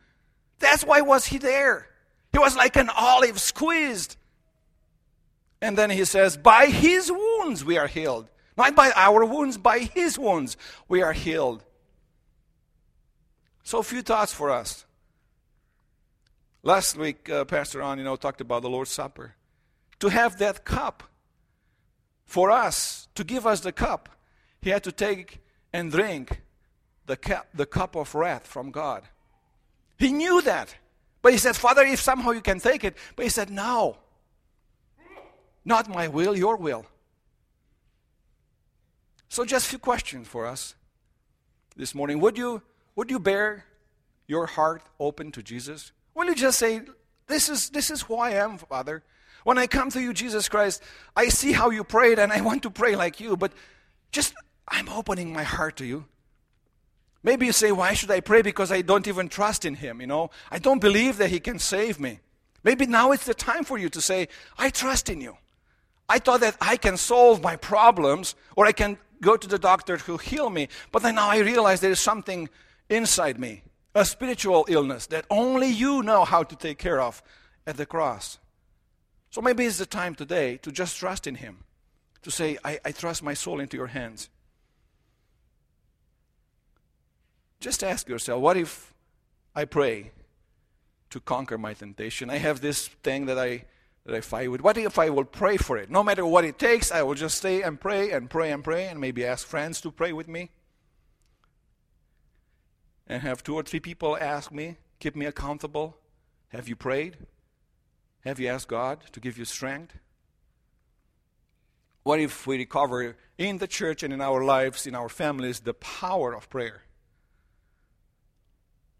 That's 0.59 0.85
why 0.85 1.01
was 1.01 1.25
he 1.25 1.37
there. 1.37 1.89
He 2.31 2.39
was 2.39 2.55
like 2.55 2.77
an 2.77 2.89
olive 2.95 3.39
squeezed. 3.39 4.15
And 5.61 5.77
then 5.77 5.89
he 5.89 6.05
says, 6.05 6.37
by 6.37 6.67
his 6.67 7.11
wounds 7.11 7.65
we 7.65 7.77
are 7.77 7.87
healed. 7.87 8.29
Not 8.57 8.75
by 8.75 8.91
our 8.95 9.25
wounds, 9.25 9.57
by 9.57 9.79
his 9.79 10.17
wounds 10.17 10.55
we 10.87 11.01
are 11.01 11.13
healed. 11.13 11.63
So, 13.67 13.83
few 13.83 14.01
thoughts 14.01 14.31
for 14.31 14.49
us. 14.49 14.85
Last 16.63 16.95
week, 16.95 17.29
uh, 17.29 17.43
Pastor 17.43 17.81
On, 17.81 17.97
you 17.97 18.05
know, 18.05 18.15
talked 18.15 18.39
about 18.39 18.61
the 18.61 18.69
Lord's 18.69 18.91
Supper. 18.91 19.35
To 19.99 20.07
have 20.07 20.37
that 20.37 20.63
cup, 20.63 21.03
for 22.25 22.49
us, 22.49 23.09
to 23.15 23.25
give 23.25 23.45
us 23.45 23.59
the 23.59 23.73
cup, 23.73 24.07
he 24.61 24.69
had 24.69 24.85
to 24.85 24.93
take 24.93 25.41
and 25.73 25.91
drink 25.91 26.43
the 27.07 27.17
cup, 27.17 27.49
the 27.53 27.65
cup 27.65 27.97
of 27.97 28.15
wrath 28.15 28.47
from 28.47 28.71
God. 28.71 29.03
He 29.99 30.13
knew 30.13 30.41
that. 30.43 30.73
But 31.21 31.33
he 31.33 31.37
said, 31.37 31.57
Father, 31.57 31.83
if 31.83 31.99
somehow 31.99 32.31
you 32.31 32.39
can 32.39 32.61
take 32.61 32.85
it. 32.85 32.95
But 33.17 33.23
he 33.23 33.29
said, 33.29 33.49
No. 33.49 33.97
Not 35.65 35.89
my 35.89 36.07
will, 36.07 36.37
your 36.37 36.55
will. 36.55 36.85
So 39.27 39.43
just 39.43 39.65
a 39.65 39.69
few 39.71 39.79
questions 39.79 40.25
for 40.25 40.45
us 40.45 40.73
this 41.75 41.93
morning. 41.93 42.21
Would 42.21 42.37
you, 42.37 42.61
would 42.97 43.09
you 43.11 43.19
bare 43.19 43.63
your 44.27 44.47
heart 44.47 44.81
open 44.99 45.31
to 45.31 45.41
Jesus? 45.41 45.93
Will 46.13 46.25
you 46.25 46.35
just 46.35 46.59
say, 46.59 46.81
this 47.27 47.47
is, 47.47 47.69
this 47.69 47.89
is 47.89 48.01
who 48.01 48.15
I 48.15 48.31
am, 48.31 48.57
Father? 48.57 49.03
When 49.45 49.57
I 49.57 49.67
come 49.67 49.89
to 49.91 50.01
you, 50.01 50.13
Jesus 50.13 50.49
Christ, 50.49 50.83
I 51.15 51.29
see 51.29 51.53
how 51.53 51.69
you 51.69 51.85
prayed 51.85 52.19
and 52.19 52.33
I 52.33 52.41
want 52.41 52.63
to 52.63 52.69
pray 52.69 52.97
like 52.97 53.21
you, 53.21 53.37
but 53.37 53.53
just, 54.11 54.33
I'm 54.67 54.89
opening 54.89 55.31
my 55.31 55.43
heart 55.43 55.77
to 55.77 55.85
you. 55.85 56.05
Maybe 57.23 57.45
you 57.45 57.51
say, 57.53 57.71
why 57.71 57.93
should 57.93 58.11
I 58.11 58.19
pray? 58.19 58.41
Because 58.41 58.71
I 58.71 58.81
don't 58.81 59.07
even 59.07 59.29
trust 59.29 59.63
in 59.63 59.75
Him, 59.75 60.01
you 60.01 60.07
know? 60.07 60.31
I 60.51 60.59
don't 60.59 60.81
believe 60.81 61.17
that 61.17 61.29
He 61.29 61.39
can 61.39 61.59
save 61.59 61.99
me. 61.99 62.19
Maybe 62.63 62.87
now 62.87 63.11
it's 63.11 63.25
the 63.25 63.33
time 63.33 63.63
for 63.63 63.77
you 63.77 63.89
to 63.89 64.01
say, 64.01 64.27
I 64.57 64.69
trust 64.69 65.09
in 65.09 65.21
you. 65.21 65.37
I 66.09 66.19
thought 66.19 66.39
that 66.39 66.57
I 66.59 66.77
can 66.77 66.97
solve 66.97 67.43
my 67.43 67.57
problems 67.57 68.33
or 68.55 68.65
I 68.65 68.71
can 68.71 68.97
go 69.21 69.37
to 69.37 69.47
the 69.47 69.59
doctor 69.59 69.97
who'll 69.97 70.17
heal 70.17 70.49
me, 70.49 70.67
but 70.91 71.03
then 71.03 71.15
now 71.15 71.29
I 71.29 71.39
realize 71.39 71.79
there 71.79 71.91
is 71.91 71.99
something 71.99 72.49
inside 72.89 73.39
me 73.39 73.63
a 73.95 74.05
spiritual 74.05 74.65
illness 74.69 75.07
that 75.07 75.25
only 75.29 75.67
you 75.67 76.03
know 76.03 76.23
how 76.23 76.43
to 76.43 76.55
take 76.55 76.77
care 76.77 77.01
of 77.01 77.21
at 77.65 77.77
the 77.77 77.85
cross. 77.85 78.37
So 79.31 79.41
maybe 79.41 79.65
it's 79.65 79.79
the 79.79 79.85
time 79.85 80.15
today 80.15 80.57
to 80.57 80.71
just 80.71 80.97
trust 80.97 81.27
in 81.27 81.35
Him, 81.35 81.63
to 82.21 82.31
say, 82.31 82.57
I, 82.63 82.79
I 82.85 82.91
trust 82.91 83.23
my 83.23 83.33
soul 83.33 83.59
into 83.59 83.75
your 83.75 83.87
hands. 83.87 84.29
Just 87.59 87.83
ask 87.83 88.07
yourself, 88.07 88.41
what 88.41 88.55
if 88.55 88.93
I 89.55 89.65
pray 89.65 90.11
to 91.09 91.19
conquer 91.19 91.57
my 91.57 91.73
temptation? 91.73 92.29
I 92.29 92.37
have 92.37 92.61
this 92.61 92.87
thing 92.87 93.25
that 93.25 93.39
I 93.39 93.65
that 94.05 94.15
I 94.15 94.21
fight 94.21 94.49
with. 94.49 94.61
What 94.61 94.77
if 94.77 94.97
I 94.97 95.09
will 95.09 95.25
pray 95.25 95.57
for 95.57 95.77
it? 95.77 95.89
No 95.89 96.01
matter 96.01 96.25
what 96.25 96.45
it 96.45 96.57
takes, 96.57 96.93
I 96.93 97.01
will 97.01 97.15
just 97.15 97.39
stay 97.39 97.61
and 97.61 97.77
pray 97.77 98.11
and 98.11 98.29
pray 98.29 98.51
and 98.51 98.63
pray 98.63 98.87
and 98.87 99.01
maybe 99.01 99.25
ask 99.25 99.45
friends 99.45 99.81
to 99.81 99.91
pray 99.91 100.13
with 100.13 100.29
me 100.29 100.49
and 103.07 103.21
have 103.21 103.43
two 103.43 103.55
or 103.55 103.63
three 103.63 103.79
people 103.79 104.17
ask 104.19 104.51
me, 104.51 104.77
keep 104.99 105.15
me 105.15 105.25
accountable. 105.25 105.97
Have 106.49 106.67
you 106.67 106.75
prayed? 106.75 107.17
Have 108.25 108.39
you 108.39 108.47
asked 108.47 108.67
God 108.67 109.01
to 109.11 109.19
give 109.19 109.37
you 109.37 109.45
strength? 109.45 109.95
What 112.03 112.19
if 112.19 112.47
we 112.47 112.57
recover 112.57 113.15
in 113.37 113.57
the 113.57 113.67
church 113.67 114.03
and 114.03 114.13
in 114.13 114.21
our 114.21 114.43
lives, 114.43 114.87
in 114.87 114.95
our 114.95 115.09
families, 115.09 115.59
the 115.61 115.73
power 115.73 116.33
of 116.33 116.49
prayer? 116.49 116.83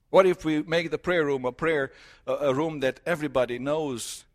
What 0.09 0.25
if 0.25 0.45
we 0.45 0.63
make 0.63 0.91
the 0.91 0.97
prayer 0.97 1.25
room 1.25 1.45
a 1.45 1.51
prayer 1.51 1.91
a, 2.25 2.53
room 2.53 2.79
that 2.81 2.99
everybody 3.05 3.59
knows 3.59 4.25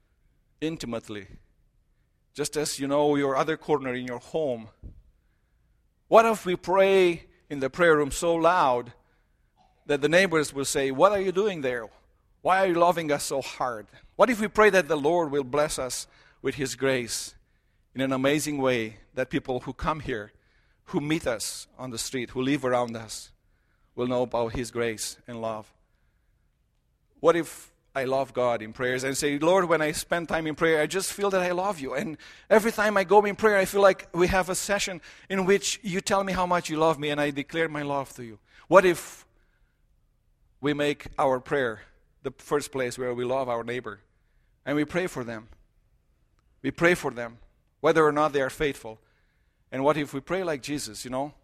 intimately? 0.60 1.26
Just 2.34 2.56
as 2.56 2.78
you 2.78 2.86
know 2.86 3.16
your 3.16 3.36
other 3.36 3.56
corner 3.56 3.94
in 3.94 4.06
your 4.06 4.18
home. 4.18 4.68
What 6.08 6.26
if 6.26 6.44
we 6.44 6.56
pray 6.56 7.24
in 7.48 7.60
the 7.60 7.70
prayer 7.70 7.96
room 7.96 8.10
so 8.10 8.34
loud 8.34 8.92
that 9.86 10.00
the 10.00 10.08
neighbors 10.08 10.52
will 10.52 10.64
say, 10.64 10.90
What 10.90 11.12
are 11.12 11.20
you 11.20 11.32
doing 11.32 11.60
there? 11.60 11.88
Why 12.42 12.58
are 12.58 12.66
you 12.66 12.74
loving 12.74 13.10
us 13.12 13.24
so 13.24 13.40
hard? 13.40 13.86
What 14.16 14.30
if 14.30 14.40
we 14.40 14.48
pray 14.48 14.70
that 14.70 14.88
the 14.88 14.96
Lord 14.96 15.30
will 15.30 15.44
bless 15.44 15.78
us 15.78 16.06
with 16.42 16.56
His 16.56 16.74
grace 16.74 17.34
in 17.94 18.00
an 18.00 18.12
amazing 18.12 18.58
way 18.58 18.96
that 19.14 19.30
people 19.30 19.60
who 19.60 19.72
come 19.72 20.00
here, 20.00 20.32
who 20.86 21.00
meet 21.00 21.26
us 21.26 21.66
on 21.78 21.90
the 21.90 21.98
street, 21.98 22.30
who 22.30 22.42
live 22.42 22.64
around 22.64 22.96
us, 22.96 23.30
will 23.94 24.06
know 24.06 24.22
about 24.22 24.54
His 24.54 24.70
grace 24.70 25.18
and 25.26 25.40
love? 25.40 25.72
What 27.20 27.36
if 27.36 27.72
I 27.94 28.04
love 28.04 28.32
God 28.32 28.62
in 28.62 28.72
prayers 28.72 29.04
and 29.04 29.16
say, 29.16 29.38
Lord, 29.38 29.68
when 29.68 29.82
I 29.82 29.92
spend 29.92 30.28
time 30.28 30.46
in 30.46 30.54
prayer, 30.54 30.80
I 30.80 30.86
just 30.86 31.12
feel 31.12 31.28
that 31.30 31.42
I 31.42 31.52
love 31.52 31.78
you. 31.78 31.94
And 31.94 32.16
every 32.48 32.72
time 32.72 32.96
I 32.96 33.04
go 33.04 33.24
in 33.24 33.36
prayer, 33.36 33.58
I 33.58 33.66
feel 33.66 33.82
like 33.82 34.08
we 34.14 34.28
have 34.28 34.48
a 34.48 34.54
session 34.54 35.00
in 35.28 35.44
which 35.44 35.78
you 35.82 36.00
tell 36.00 36.24
me 36.24 36.32
how 36.32 36.46
much 36.46 36.70
you 36.70 36.78
love 36.78 36.98
me 36.98 37.10
and 37.10 37.20
I 37.20 37.30
declare 37.30 37.68
my 37.68 37.82
love 37.82 38.12
to 38.14 38.24
you. 38.24 38.38
What 38.66 38.86
if 38.86 39.26
we 40.62 40.72
make 40.72 41.08
our 41.18 41.40
prayer 41.40 41.82
the 42.22 42.32
first 42.38 42.72
place 42.72 42.96
where 42.96 43.12
we 43.12 43.24
love 43.24 43.48
our 43.48 43.64
neighbor 43.64 44.00
and 44.64 44.76
we 44.76 44.84
pray 44.84 45.08
for 45.08 45.24
them. 45.24 45.48
We 46.62 46.70
pray 46.70 46.94
for 46.94 47.10
them, 47.10 47.38
whether 47.80 48.06
or 48.06 48.12
not 48.12 48.32
they 48.32 48.40
are 48.40 48.48
faithful. 48.48 49.00
And 49.72 49.82
what 49.82 49.96
if 49.96 50.14
we 50.14 50.20
pray 50.20 50.44
like 50.44 50.62
Jesus, 50.62 51.04
you 51.04 51.10
know? 51.10 51.34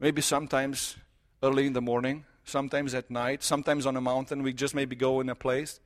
Maybe 0.00 0.20
sometimes 0.20 0.96
early 1.40 1.66
in 1.66 1.72
the 1.72 1.80
morning, 1.80 2.24
sometimes 2.44 2.94
at 2.94 3.10
night, 3.10 3.44
sometimes 3.44 3.86
on 3.86 3.96
a 3.96 4.00
mountain, 4.00 4.42
we 4.42 4.52
just 4.52 4.74
maybe 4.74 4.96
go 4.96 5.20
in 5.20 5.28
a 5.28 5.36
place 5.36 5.78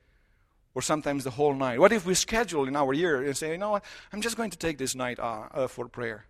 or 0.73 0.81
sometimes 0.81 1.23
the 1.23 1.29
whole 1.29 1.53
night? 1.53 1.79
What 1.79 1.91
if 1.91 2.07
we 2.07 2.15
schedule 2.15 2.67
in 2.67 2.75
our 2.75 2.93
year 2.93 3.23
and 3.23 3.37
say, 3.37 3.51
you 3.51 3.57
know 3.59 3.71
what, 3.71 3.85
I'm 4.11 4.21
just 4.21 4.35
going 4.35 4.49
to 4.49 4.57
take 4.57 4.79
this 4.79 4.95
night 4.95 5.19
uh, 5.19 5.43
uh, 5.53 5.67
for 5.67 5.87
prayer? 5.87 6.25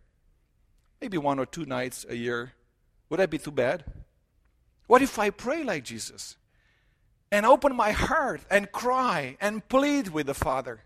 Maybe 1.00 1.18
one 1.18 1.40
or 1.40 1.46
two 1.46 1.66
nights 1.66 2.06
a 2.10 2.18
year. 2.18 2.52
Would 3.10 3.22
that 3.22 3.30
be 3.30 3.38
too 3.38 3.52
bad? 3.52 3.86
What 4.92 5.02
if 5.02 5.18
I 5.18 5.30
pray 5.30 5.64
like 5.64 5.86
Jesus 5.86 6.36
and 7.32 7.46
open 7.46 7.74
my 7.74 7.92
heart 7.92 8.42
and 8.52 8.70
cry 8.74 9.38
and 9.40 9.66
plead 9.70 10.10
with 10.10 10.28
the 10.28 10.34
Father? 10.34 10.82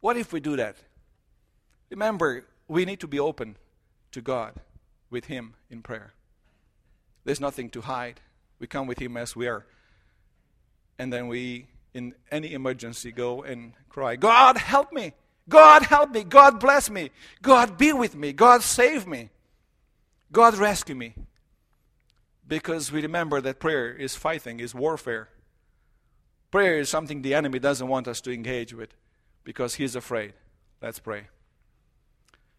What 0.00 0.16
if 0.16 0.32
we 0.32 0.40
do 0.40 0.56
that? 0.56 0.76
Remember, 1.90 2.46
we 2.68 2.86
need 2.86 2.98
to 3.00 3.06
be 3.06 3.20
open 3.20 3.56
to 4.12 4.22
God 4.22 4.54
with 5.10 5.26
Him 5.26 5.52
in 5.68 5.82
prayer. 5.82 6.14
There's 7.26 7.42
nothing 7.42 7.68
to 7.72 7.82
hide. 7.82 8.22
We 8.58 8.66
come 8.66 8.86
with 8.86 9.00
Him 9.00 9.18
as 9.18 9.36
we 9.36 9.48
are. 9.48 9.66
And 10.98 11.12
then 11.12 11.28
we, 11.28 11.66
in 11.92 12.14
any 12.30 12.54
emergency, 12.54 13.12
go 13.12 13.42
and 13.42 13.74
cry, 13.90 14.16
God, 14.16 14.56
help 14.56 14.94
me! 14.94 15.12
God, 15.46 15.82
help 15.82 16.12
me! 16.12 16.24
God, 16.24 16.58
bless 16.58 16.88
me! 16.88 17.10
God, 17.42 17.76
be 17.76 17.92
with 17.92 18.14
me! 18.14 18.32
God, 18.32 18.62
save 18.62 19.06
me! 19.06 19.28
God, 20.32 20.56
rescue 20.56 20.94
me! 20.94 21.14
Because 22.52 22.92
we 22.92 23.00
remember 23.00 23.40
that 23.40 23.60
prayer 23.60 23.90
is 23.90 24.14
fighting, 24.14 24.60
is 24.60 24.74
warfare. 24.74 25.30
Prayer 26.50 26.78
is 26.78 26.90
something 26.90 27.22
the 27.22 27.32
enemy 27.32 27.58
doesn't 27.58 27.88
want 27.88 28.06
us 28.06 28.20
to 28.20 28.30
engage 28.30 28.74
with 28.74 28.90
because 29.42 29.76
he's 29.76 29.96
afraid. 29.96 30.34
Let's 30.82 30.98
pray. 30.98 31.28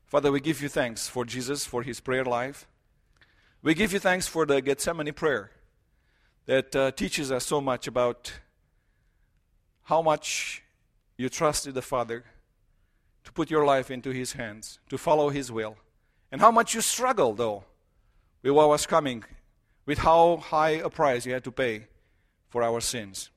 Father, 0.08 0.32
we 0.32 0.40
give 0.40 0.64
you 0.64 0.68
thanks 0.68 1.08
for 1.08 1.26
Jesus, 1.26 1.68
for 1.68 1.84
his 1.84 2.00
prayer 2.00 2.26
life. 2.26 2.66
We 3.62 3.76
give 3.76 3.94
you 3.94 4.00
thanks 4.00 4.26
for 4.26 4.48
the 4.48 4.64
Gethsemane 4.64 5.14
prayer 5.14 5.52
that 6.48 6.76
uh, 6.76 6.90
teaches 6.90 7.32
us 7.32 7.46
so 7.46 7.62
much 7.62 7.86
about 7.86 8.34
how 9.84 10.02
much 10.02 10.64
you 11.18 11.30
trusted 11.30 11.76
the 11.76 11.84
Father 11.84 12.24
to 13.26 13.32
put 13.32 13.52
your 13.52 13.64
life 13.64 13.92
into 13.92 14.10
His 14.10 14.34
hands, 14.34 14.80
to 14.90 14.98
follow 14.98 15.30
His 15.30 15.52
will, 15.52 15.78
and 16.32 16.42
how 16.42 16.50
much 16.50 16.74
you 16.74 16.82
struggled, 16.82 17.38
though, 17.38 17.66
with 18.42 18.54
what 18.54 18.70
was 18.70 18.88
coming, 18.88 19.24
with 19.86 20.00
how 20.00 20.38
high 20.38 20.72
a 20.72 20.90
price 20.90 21.26
you 21.26 21.34
had 21.34 21.44
to 21.44 21.52
pay 21.52 21.88
for 22.50 22.64
our 22.64 22.80
sins. 22.80 23.30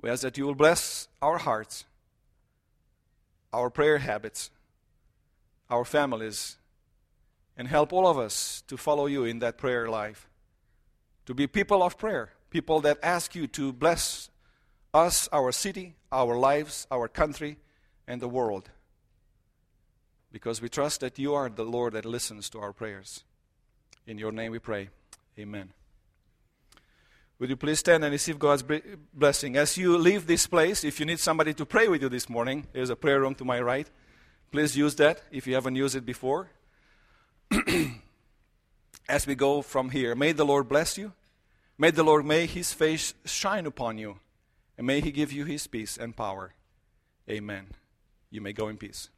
We 0.00 0.10
ask 0.10 0.22
that 0.22 0.36
you 0.36 0.46
will 0.46 0.54
bless 0.54 1.08
our 1.20 1.38
hearts, 1.38 1.84
our 3.52 3.70
prayer 3.70 3.98
habits, 3.98 4.50
our 5.70 5.84
families, 5.84 6.56
and 7.56 7.68
help 7.68 7.92
all 7.92 8.06
of 8.06 8.18
us 8.18 8.62
to 8.66 8.76
follow 8.76 9.06
you 9.06 9.24
in 9.24 9.38
that 9.40 9.58
prayer 9.58 9.88
life. 9.88 10.28
To 11.26 11.34
be 11.34 11.46
people 11.46 11.82
of 11.82 11.98
prayer, 11.98 12.32
people 12.50 12.80
that 12.80 12.98
ask 13.02 13.34
you 13.34 13.46
to 13.48 13.72
bless 13.72 14.30
us, 14.92 15.28
our 15.32 15.52
city, 15.52 15.94
our 16.10 16.36
lives, 16.36 16.86
our 16.90 17.08
country, 17.08 17.58
and 18.06 18.20
the 18.20 18.28
world. 18.28 18.70
Because 20.32 20.60
we 20.60 20.68
trust 20.68 21.00
that 21.00 21.18
you 21.18 21.34
are 21.34 21.48
the 21.48 21.64
Lord 21.64 21.92
that 21.92 22.04
listens 22.04 22.50
to 22.50 22.58
our 22.58 22.72
prayers. 22.72 23.24
In 24.06 24.18
your 24.18 24.32
name 24.32 24.52
we 24.52 24.58
pray. 24.58 24.88
Amen. 25.38 25.72
Would 27.38 27.50
you 27.50 27.56
please 27.56 27.80
stand 27.80 28.04
and 28.04 28.12
receive 28.12 28.38
God's 28.38 28.62
blessing? 29.12 29.56
As 29.56 29.76
you 29.76 29.98
leave 29.98 30.26
this 30.26 30.46
place, 30.46 30.84
if 30.84 31.00
you 31.00 31.06
need 31.06 31.18
somebody 31.18 31.52
to 31.54 31.66
pray 31.66 31.88
with 31.88 32.02
you 32.02 32.08
this 32.08 32.28
morning, 32.28 32.66
there's 32.72 32.90
a 32.90 32.96
prayer 32.96 33.20
room 33.20 33.34
to 33.36 33.44
my 33.44 33.60
right. 33.60 33.88
Please 34.52 34.76
use 34.76 34.94
that 34.96 35.22
if 35.30 35.46
you 35.46 35.54
haven't 35.54 35.74
used 35.74 35.96
it 35.96 36.06
before. 36.06 36.50
As 39.08 39.26
we 39.26 39.34
go 39.34 39.62
from 39.62 39.90
here, 39.90 40.14
may 40.14 40.32
the 40.32 40.44
Lord 40.44 40.68
bless 40.68 40.96
you. 40.96 41.12
May 41.78 41.90
the 41.90 42.04
Lord 42.04 42.24
may 42.24 42.46
his 42.46 42.72
face 42.72 43.14
shine 43.24 43.66
upon 43.66 43.98
you. 43.98 44.20
And 44.78 44.86
may 44.86 45.00
he 45.00 45.10
give 45.10 45.32
you 45.32 45.44
his 45.44 45.66
peace 45.66 45.96
and 45.96 46.16
power. 46.16 46.54
Amen. 47.28 47.66
You 48.30 48.40
may 48.40 48.52
go 48.52 48.68
in 48.68 48.76
peace. 48.76 49.08